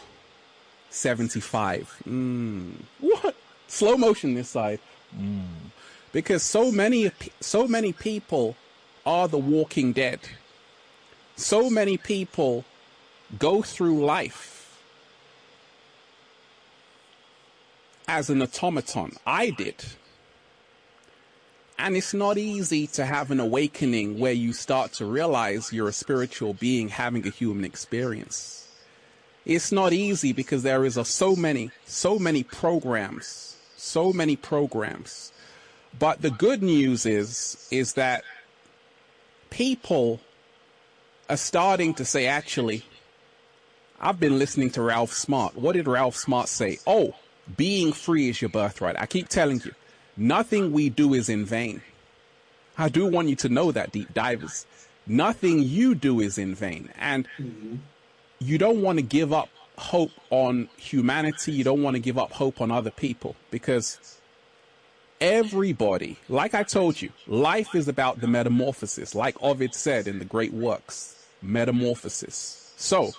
[0.90, 2.02] 75.
[2.08, 2.72] Mm.
[3.00, 3.34] What?
[3.68, 4.80] Slow motion this side.
[5.16, 5.70] Mm.
[6.12, 7.10] Because so many
[7.40, 8.56] so many people
[9.04, 10.20] are the walking dead.
[11.36, 12.64] So many people
[13.38, 14.80] go through life
[18.08, 19.12] as an automaton.
[19.26, 19.84] I did.
[21.78, 25.92] And it's not easy to have an awakening where you start to realize you're a
[25.92, 28.68] spiritual being having a human experience.
[29.44, 35.32] It's not easy because there is a, so many, so many programs, so many programs.
[35.98, 38.24] But the good news is, is that
[39.50, 40.20] people
[41.28, 42.84] are starting to say, actually,
[44.00, 45.56] I've been listening to Ralph Smart.
[45.56, 46.78] What did Ralph Smart say?
[46.86, 47.14] Oh,
[47.56, 48.98] being free is your birthright.
[48.98, 49.72] I keep telling you,
[50.16, 51.82] nothing we do is in vain.
[52.78, 54.66] I do want you to know that, deep divers.
[55.06, 56.90] Nothing you do is in vain.
[56.98, 57.76] And mm-hmm.
[58.38, 59.48] you don't want to give up
[59.78, 61.52] hope on humanity.
[61.52, 64.18] You don't want to give up hope on other people because
[65.20, 70.24] everybody, like I told you, life is about the metamorphosis, like Ovid said in the
[70.24, 72.72] great works, metamorphosis.
[72.76, 73.12] So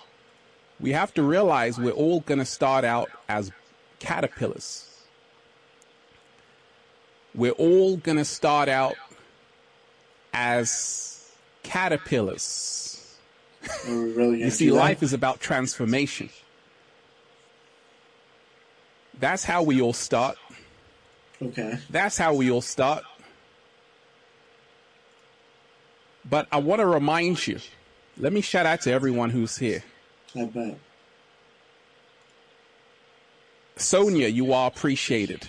[0.80, 3.52] we have to realize we're all going to start out as
[4.00, 4.87] caterpillars.
[7.38, 8.96] We're all going to start out
[10.34, 11.32] as
[11.62, 13.16] caterpillars.
[13.88, 16.30] Really You see, life is about transformation.
[19.20, 20.38] That's how we all start.
[21.42, 21.78] Okay.
[21.92, 23.04] That's how we all start.
[26.28, 27.60] But I want to remind you
[28.18, 29.84] let me shout out to everyone who's here.
[30.36, 30.80] I bet.
[33.76, 35.48] Sonia, you are appreciated.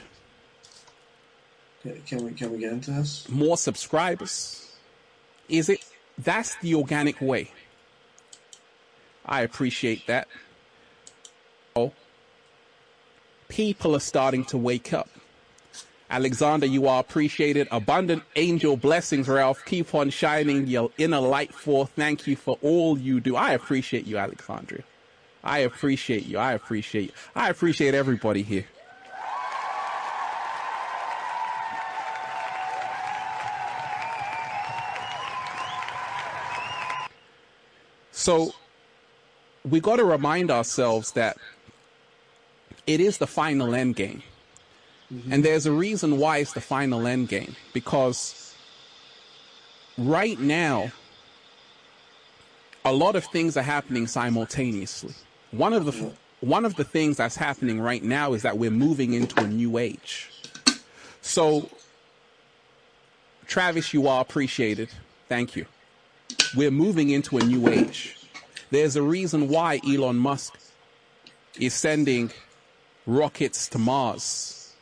[2.07, 3.29] Can- we can we get into this?
[3.29, 4.73] More subscribers.
[5.49, 5.85] Is it?
[6.19, 7.51] That's the organic way.
[9.25, 10.27] I appreciate that.
[11.77, 11.93] Oh,
[13.49, 15.09] people are starting to wake up.
[16.11, 17.69] Alexander, you are appreciated.
[17.71, 19.63] Abundant angel blessings, Ralph.
[19.67, 21.91] Keep on shining your inner light forth.
[21.91, 23.37] Thank you for all you do.
[23.37, 24.85] I appreciate you, Alexandria.
[25.45, 26.39] I appreciate you.
[26.39, 27.13] I appreciate you.
[27.35, 28.65] I appreciate everybody here.
[38.29, 38.53] So
[39.65, 41.39] we got to remind ourselves that
[42.87, 44.23] it is the final end game.
[45.11, 45.33] Mm-hmm.
[45.33, 48.55] And there's a reason why it's the final end game because
[49.97, 50.93] right now
[52.85, 55.15] a lot of things are happening simultaneously.
[55.51, 59.15] One of the one of the things that's happening right now is that we're moving
[59.15, 60.31] into a new age.
[61.23, 61.71] So
[63.47, 64.91] Travis, you are appreciated.
[65.31, 65.65] Thank you.
[66.55, 68.17] We're moving into a new age.
[68.71, 70.59] There's a reason why Elon Musk
[71.59, 72.31] is sending
[73.07, 74.75] rockets to Mars.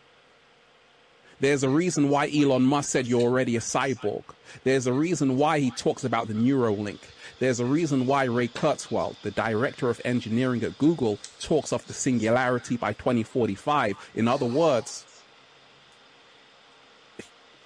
[1.38, 4.24] There's a reason why Elon Musk said you're already a cyborg.
[4.64, 6.98] There's a reason why he talks about the Neuralink.
[7.38, 11.92] There's a reason why Ray Kurzweil, the director of engineering at Google, talks of the
[11.92, 13.96] singularity by 2045.
[14.14, 15.04] In other words,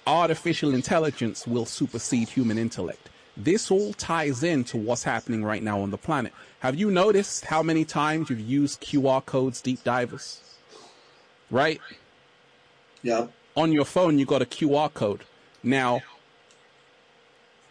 [0.05, 3.09] artificial intelligence will supersede human intellect.
[3.37, 6.33] This all ties into what's happening right now on the planet.
[6.59, 10.41] Have you noticed how many times you've used QR codes, deep divers?
[11.49, 11.79] Right?
[13.01, 13.27] Yeah.
[13.55, 15.23] On your phone, you got a QR code.
[15.63, 16.01] Now,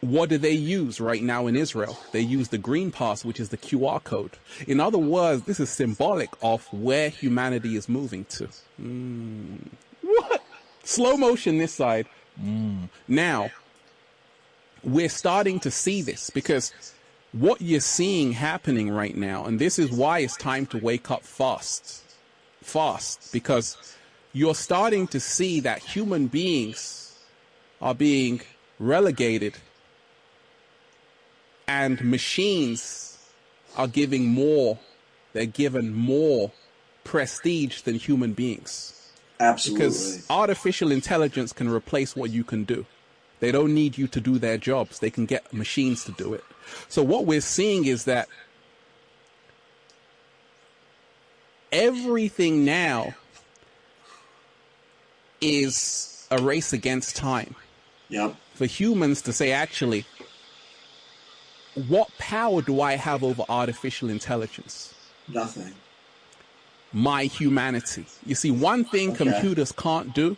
[0.00, 1.98] what do they use right now in Israel?
[2.12, 4.32] They use the green pass, which is the QR code.
[4.66, 8.48] In other words, this is symbolic of where humanity is moving to.
[8.80, 9.68] Mm.
[10.02, 10.42] What?
[10.84, 12.06] Slow motion this side.
[12.42, 12.88] Mm.
[13.08, 13.50] Now,
[14.82, 16.72] we're starting to see this because
[17.32, 21.22] what you're seeing happening right now, and this is why it's time to wake up
[21.22, 22.02] fast.
[22.62, 23.32] Fast.
[23.32, 23.76] Because
[24.32, 27.18] you're starting to see that human beings
[27.80, 28.40] are being
[28.78, 29.56] relegated
[31.66, 33.18] and machines
[33.76, 34.78] are giving more,
[35.32, 36.50] they're given more
[37.04, 39.12] prestige than human beings.
[39.38, 39.86] Absolutely.
[39.86, 42.86] Because artificial intelligence can replace what you can do.
[43.40, 44.98] They don't need you to do their jobs.
[44.98, 46.44] They can get machines to do it.
[46.88, 48.28] So what we're seeing is that
[51.72, 53.14] everything now
[55.40, 57.54] is a race against time.
[58.08, 58.36] Yep.
[58.54, 60.04] For humans to say, actually,
[61.88, 64.94] what power do I have over artificial intelligence?
[65.28, 65.72] Nothing.
[66.92, 68.04] My humanity.
[68.26, 69.24] You see, one thing Okay.
[69.24, 70.36] computers can't do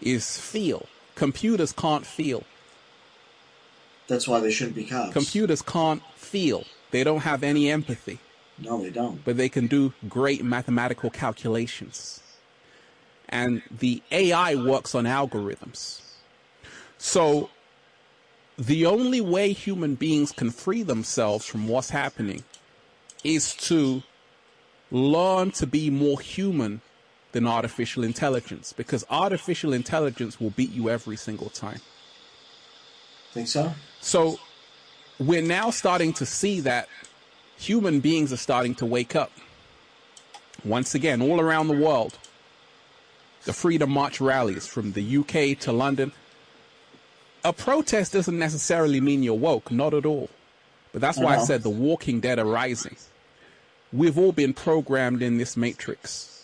[0.00, 0.86] is feel.
[1.16, 2.44] Computers can't feel.
[4.06, 5.12] That's why they shouldn't be cops.
[5.12, 6.64] Computers can't feel.
[6.92, 8.20] They don't have any empathy.
[8.58, 9.24] no, they don't.
[9.24, 12.22] but they can do great mathematical calculations.
[13.28, 16.00] And the AI works on algorithms.
[16.98, 17.50] So
[18.56, 22.44] the only way human beings can free themselves from what's happening
[23.24, 24.02] is to
[24.92, 26.80] learn to be more human
[27.36, 31.80] than artificial intelligence because artificial intelligence will beat you every single time.
[33.32, 33.74] Think so?
[34.00, 34.38] So
[35.18, 36.88] we're now starting to see that
[37.58, 39.30] human beings are starting to wake up.
[40.64, 42.16] Once again, all around the world,
[43.44, 46.12] the Freedom March rallies from the UK to London.
[47.44, 50.30] A protest doesn't necessarily mean you're woke, not at all.
[50.92, 51.44] But that's why I Uh-huh.
[51.44, 52.96] said the walking dead are rising.
[53.92, 56.35] We've all been programmed in this matrix.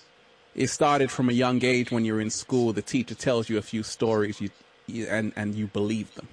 [0.55, 2.73] It started from a young age when you're in school.
[2.73, 4.51] The teacher tells you a few stories you,
[4.87, 6.29] you, and, and you believe them.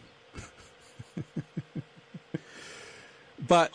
[3.48, 3.72] but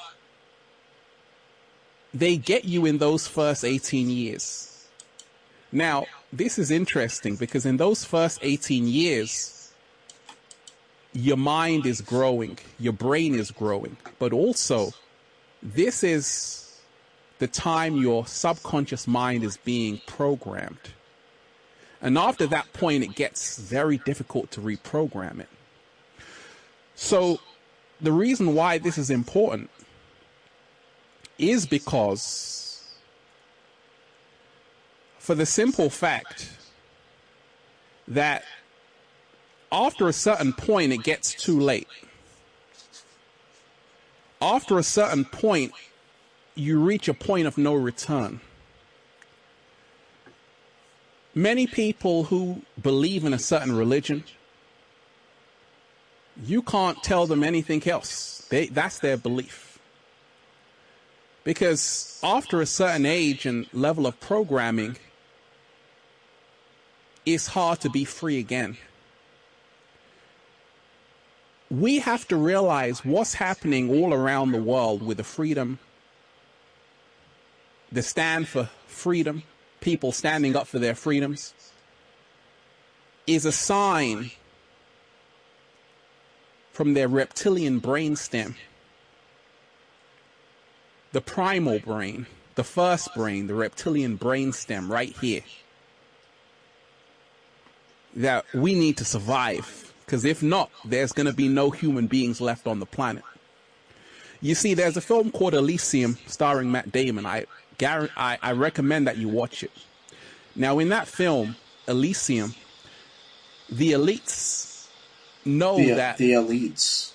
[2.13, 4.87] they get you in those first 18 years.
[5.73, 9.73] Now, this is interesting because in those first 18 years,
[11.13, 14.93] your mind is growing, your brain is growing, but also
[15.63, 16.64] this is
[17.45, 20.95] the time your subconscious mind is being programmed.
[22.01, 25.51] And after that point, it gets very difficult to reprogram it.
[26.95, 27.41] So,
[28.01, 29.69] the reason why this is important
[31.37, 32.95] is because,
[35.19, 36.51] for the simple fact
[38.09, 38.45] that
[39.71, 41.89] after a certain point, it gets too late.
[44.41, 45.73] After a certain point,
[46.55, 48.41] you reach a point of no return.
[51.35, 54.23] Many people who believe in a certain religion,
[56.43, 58.47] you can't tell them anything else.
[58.51, 59.79] They, that's their belief.
[61.43, 64.97] Because after a certain age and level of programming,
[67.27, 68.77] it's hard to be free again.
[71.71, 75.79] We have to realize what's happening all around the world with the freedom,
[77.95, 79.45] the stand for freedom,
[79.81, 81.55] people standing up for their freedoms,
[83.27, 84.33] is a sign
[86.73, 88.57] from their reptilian brainstem,
[91.13, 92.27] the primal brain,
[92.57, 95.43] the first brain, the reptilian brainstem right here,
[98.17, 99.93] that we need to survive.
[100.05, 103.23] Because if not, there's going to be no human beings left on the planet.
[104.41, 107.25] You see, there's a film called Elysium starring Matt Damon.
[107.25, 107.47] I,
[107.79, 109.73] guarantee, I, I recommend that you watch it.
[110.57, 111.57] Now, in that film,
[111.89, 112.55] Elysium,
[113.69, 114.89] the elites
[115.45, 117.13] know The, that the elites.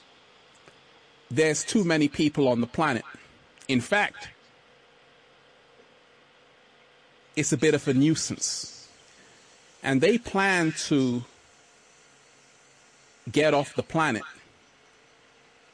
[1.32, 3.04] there's too many people on the planet.
[3.68, 4.30] In fact,
[7.36, 8.88] it's a bit of a nuisance.
[9.82, 11.24] And they plan to
[13.32, 14.24] get off the planet.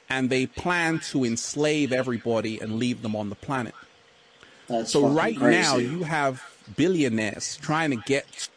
[0.07, 3.73] And they plan to enslave everybody and leave them on the planet.
[4.67, 5.61] That's so right crazy.
[5.61, 6.43] now you have
[6.75, 8.49] billionaires trying to get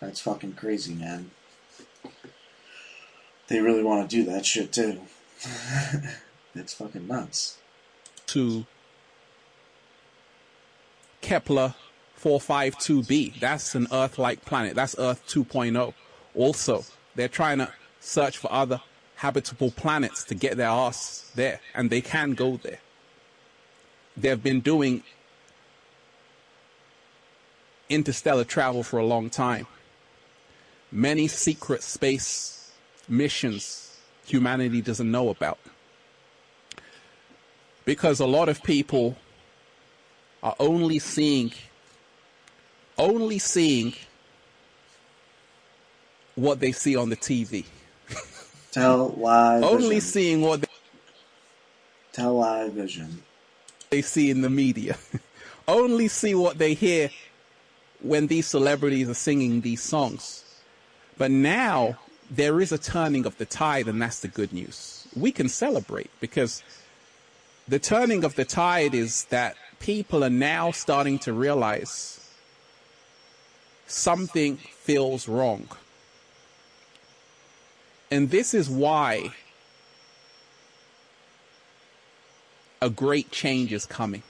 [0.00, 1.30] That's fucking crazy, man.
[3.48, 5.00] They really want to do that shit too.
[6.54, 7.58] it's fucking nuts.
[8.28, 8.64] to
[11.20, 11.74] Kepler
[12.20, 13.40] 452b.
[13.40, 14.74] That's an Earth-like planet.
[14.74, 15.94] That's Earth 2.0.
[16.34, 16.84] Also,
[17.14, 18.80] they're trying to search for other
[19.16, 22.78] habitable planets to get their ass there, and they can go there.
[24.16, 25.02] They've been doing
[27.90, 29.66] interstellar travel for a long time.
[30.90, 32.72] Many secret space
[33.08, 35.58] missions humanity doesn't know about.
[37.84, 39.16] Because a lot of people
[40.42, 41.52] are only seeing
[42.96, 43.94] only seeing
[46.34, 47.64] what they see on the TV.
[48.72, 49.64] Tell live.
[49.64, 50.00] only vision.
[50.00, 50.68] seeing what they,
[52.12, 53.22] Tell live vision.
[53.88, 54.96] they see in the media.
[55.68, 57.10] only see what they hear
[58.02, 60.44] when these celebrities are singing these songs.
[61.18, 61.98] But now
[62.30, 65.06] there is a turning of the tide, and that's the good news.
[65.16, 66.62] We can celebrate because
[67.68, 72.30] the turning of the tide is that people are now starting to realize
[73.86, 75.68] something feels wrong.
[78.10, 79.34] And this is why
[82.80, 84.22] a great change is coming.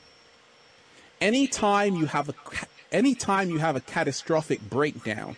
[1.20, 2.34] Anytime you have a
[2.92, 5.36] anytime you have a catastrophic breakdown,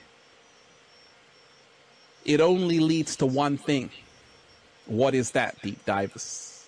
[2.24, 3.90] it only leads to one thing.
[4.86, 6.66] What is that, deep divers?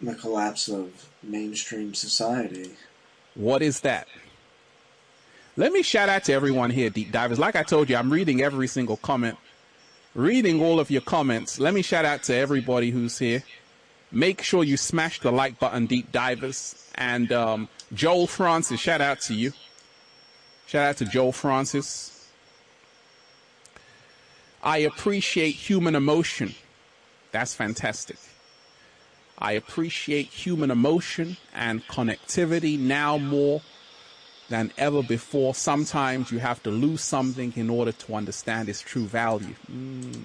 [0.00, 2.70] The collapse of mainstream society.
[3.34, 4.08] What is that?
[5.56, 7.38] Let me shout out to everyone here, deep divers.
[7.38, 9.38] Like I told you, I'm reading every single comment,
[10.14, 11.60] reading all of your comments.
[11.60, 13.44] Let me shout out to everybody who's here.
[14.14, 16.88] Make sure you smash the like button, deep divers.
[16.94, 19.52] And um, Joel Francis, shout out to you.
[20.66, 22.30] Shout out to Joel Francis.
[24.62, 26.54] I appreciate human emotion.
[27.32, 28.16] That's fantastic.
[29.36, 33.62] I appreciate human emotion and connectivity now more
[34.48, 35.54] than ever before.
[35.54, 39.56] Sometimes you have to lose something in order to understand its true value.
[39.70, 40.20] Mm.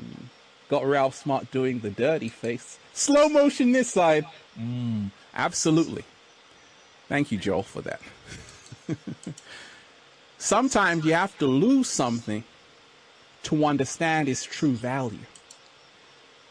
[0.70, 2.78] Got Ralph Smart doing the dirty face.
[3.00, 4.26] Slow motion this side.
[4.60, 5.12] Mm.
[5.34, 6.04] Absolutely.
[7.08, 8.02] Thank you, Joel, for that.
[10.38, 12.44] Sometimes you have to lose something
[13.44, 15.26] to understand its true value.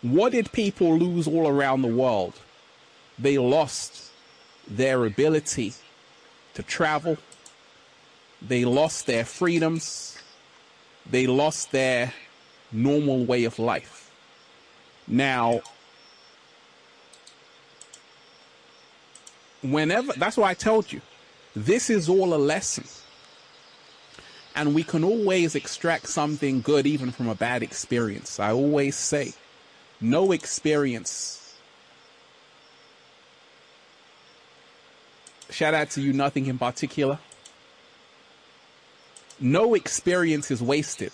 [0.00, 2.32] What did people lose all around the world?
[3.18, 4.10] They lost
[4.66, 5.74] their ability
[6.54, 7.18] to travel.
[8.40, 10.16] They lost their freedoms.
[11.04, 12.14] They lost their
[12.72, 14.10] normal way of life.
[15.06, 15.60] Now,
[19.62, 21.00] whenever, that's why I told you,
[21.54, 22.84] this is all a lesson.
[24.54, 28.40] And we can always extract something good even from a bad experience.
[28.40, 29.34] I always say,
[30.00, 31.54] no experience.
[35.50, 37.18] Shout out to you, nothing in particular.
[39.40, 41.12] No experience is wasted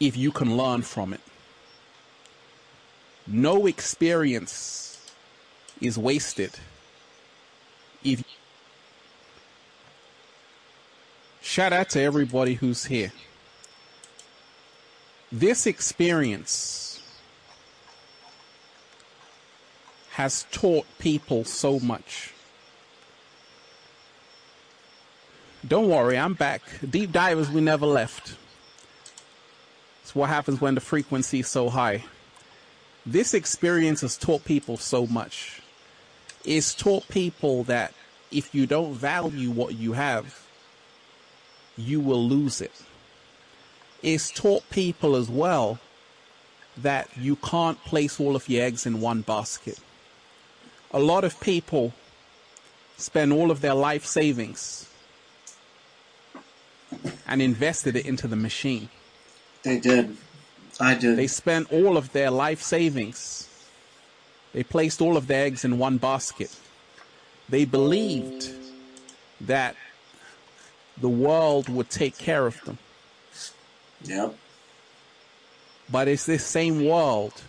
[0.00, 1.20] if you can learn from it.
[3.26, 4.83] No experience
[5.80, 6.52] is wasted
[8.02, 8.22] if
[11.44, 13.12] Shout out to everybody who's here.
[15.30, 17.02] This experience
[20.12, 22.32] has taught people so much.
[25.68, 26.62] Don't worry, I'm back.
[26.88, 28.36] Deep divers, we never left.
[30.02, 32.04] It's what happens when the frequency is so high.
[33.04, 35.60] This experience has taught people so much.
[36.44, 37.94] It's taught people that
[38.30, 40.46] if you don't value what you have,
[41.76, 42.72] you will lose it.
[44.02, 45.78] It's taught people as well
[46.76, 49.78] that you can't place all of your eggs in one basket.
[50.92, 51.94] A lot of people
[52.96, 54.88] spend all of their life savings
[57.26, 58.88] and invested it into the machine.
[59.62, 60.16] They did.
[60.80, 61.16] I did.
[61.16, 63.48] They spent all of their life savings.
[64.54, 66.56] They placed all of their eggs in one basket.
[67.48, 68.50] They believed
[69.40, 69.76] that
[70.96, 72.78] the world would take care of them.
[74.04, 74.36] Yep.
[75.90, 77.42] But it's this same world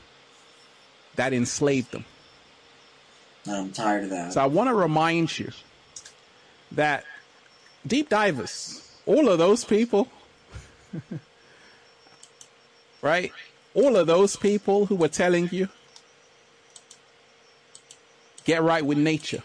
[1.15, 2.05] that enslaved them.
[3.47, 4.33] I'm tired of that.
[4.33, 5.51] So I want to remind you
[6.71, 7.05] that
[7.85, 10.07] deep divers, all of those people,
[13.03, 13.31] right?
[13.75, 15.69] All of those people who were telling you,
[18.45, 19.43] get right with nature.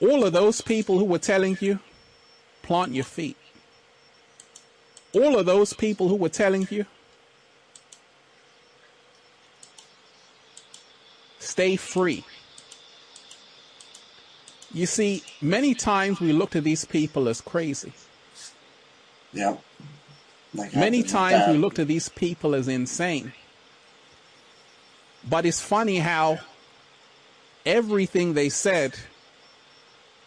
[0.00, 1.80] All of those people who were telling you,
[2.62, 3.36] plant your feet.
[5.14, 6.84] All of those people who were telling you,
[11.38, 12.24] stay free.
[14.74, 17.92] You see, many times we look at these people as crazy.
[19.32, 19.62] Yep.
[20.54, 23.32] Like Many times we look at these people as insane.
[25.28, 26.38] But it's funny how
[27.64, 28.96] everything they said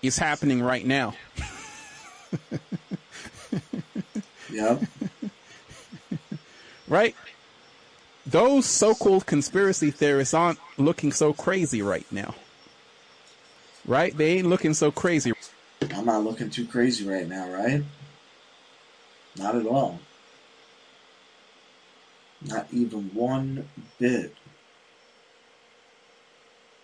[0.02, 1.14] is happening right now.
[4.52, 4.82] Yep.
[6.88, 7.16] right?
[8.26, 12.36] Those so called conspiracy theorists aren't looking so crazy right now.
[13.86, 14.16] Right?
[14.16, 15.34] They ain't looking so crazy.
[15.96, 17.84] I'm not looking too crazy right now, right?
[19.38, 20.00] Not at all.
[22.42, 23.68] Not even one
[24.00, 24.34] bit.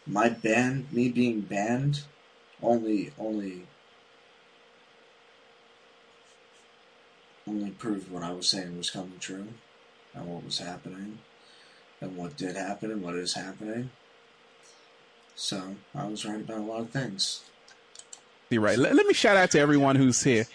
[0.08, 2.02] My ban, me being banned,
[2.62, 3.64] only, only,
[7.48, 9.48] only proved what I was saying was coming true,
[10.14, 11.20] and what was happening,
[12.02, 13.90] and what did happen, and what is happening.
[15.36, 17.44] So I was right about a lot of things.
[18.50, 18.78] You're right.
[18.78, 20.46] Let, let me shout out to everyone who's here.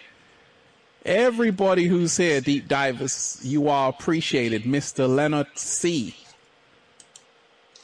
[1.04, 4.64] Everybody who's here, deep divers, you are appreciated.
[4.64, 5.08] Mr.
[5.08, 6.14] Leonard C.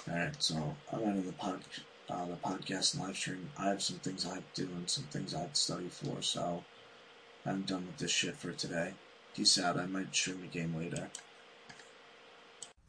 [0.08, 1.60] Alright, so I'm out of the pod,
[2.08, 3.50] uh, the podcast and live stream.
[3.58, 5.88] I have some things I have to do and some things I have to study
[5.88, 6.64] for, so
[7.44, 8.94] I'm done with this shit for today.
[9.34, 9.78] Peace out.
[9.78, 11.08] I might stream a game later.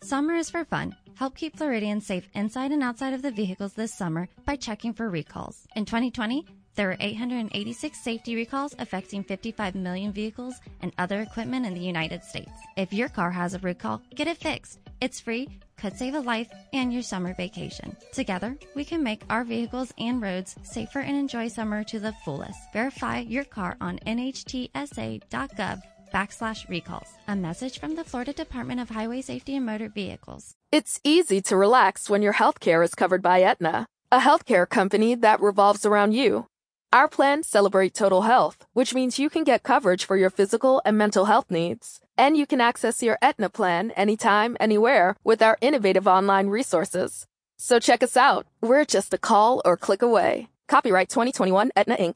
[0.02, 0.96] Summer is for fun.
[1.16, 5.10] Help keep Floridians safe inside and outside of the vehicles this summer by checking for
[5.10, 5.68] recalls.
[5.76, 6.46] In 2020,
[6.76, 12.24] there were 886 safety recalls affecting 55 million vehicles and other equipment in the United
[12.24, 12.52] States.
[12.78, 14.80] If your car has a recall, get it fixed.
[15.02, 17.96] It's free, could save a life, and your summer vacation.
[18.12, 22.60] Together, we can make our vehicles and roads safer and enjoy summer to the fullest.
[22.74, 25.82] Verify your car on nhtsa.gov
[26.14, 27.08] backslash recalls.
[27.28, 30.56] A message from the Florida Department of Highway Safety and Motor Vehicles.
[30.72, 35.42] It's easy to relax when your healthcare is covered by Aetna, a healthcare company that
[35.42, 36.48] revolves around you.
[36.94, 40.98] Our plans celebrate total health, which means you can get coverage for your physical and
[40.98, 42.00] mental health needs.
[42.18, 47.28] And you can access your Aetna plan anytime, anywhere with our innovative online resources.
[47.58, 48.48] So check us out.
[48.62, 50.48] We're just a call or click away.
[50.70, 52.16] Copyright 2021 Aetna Inc.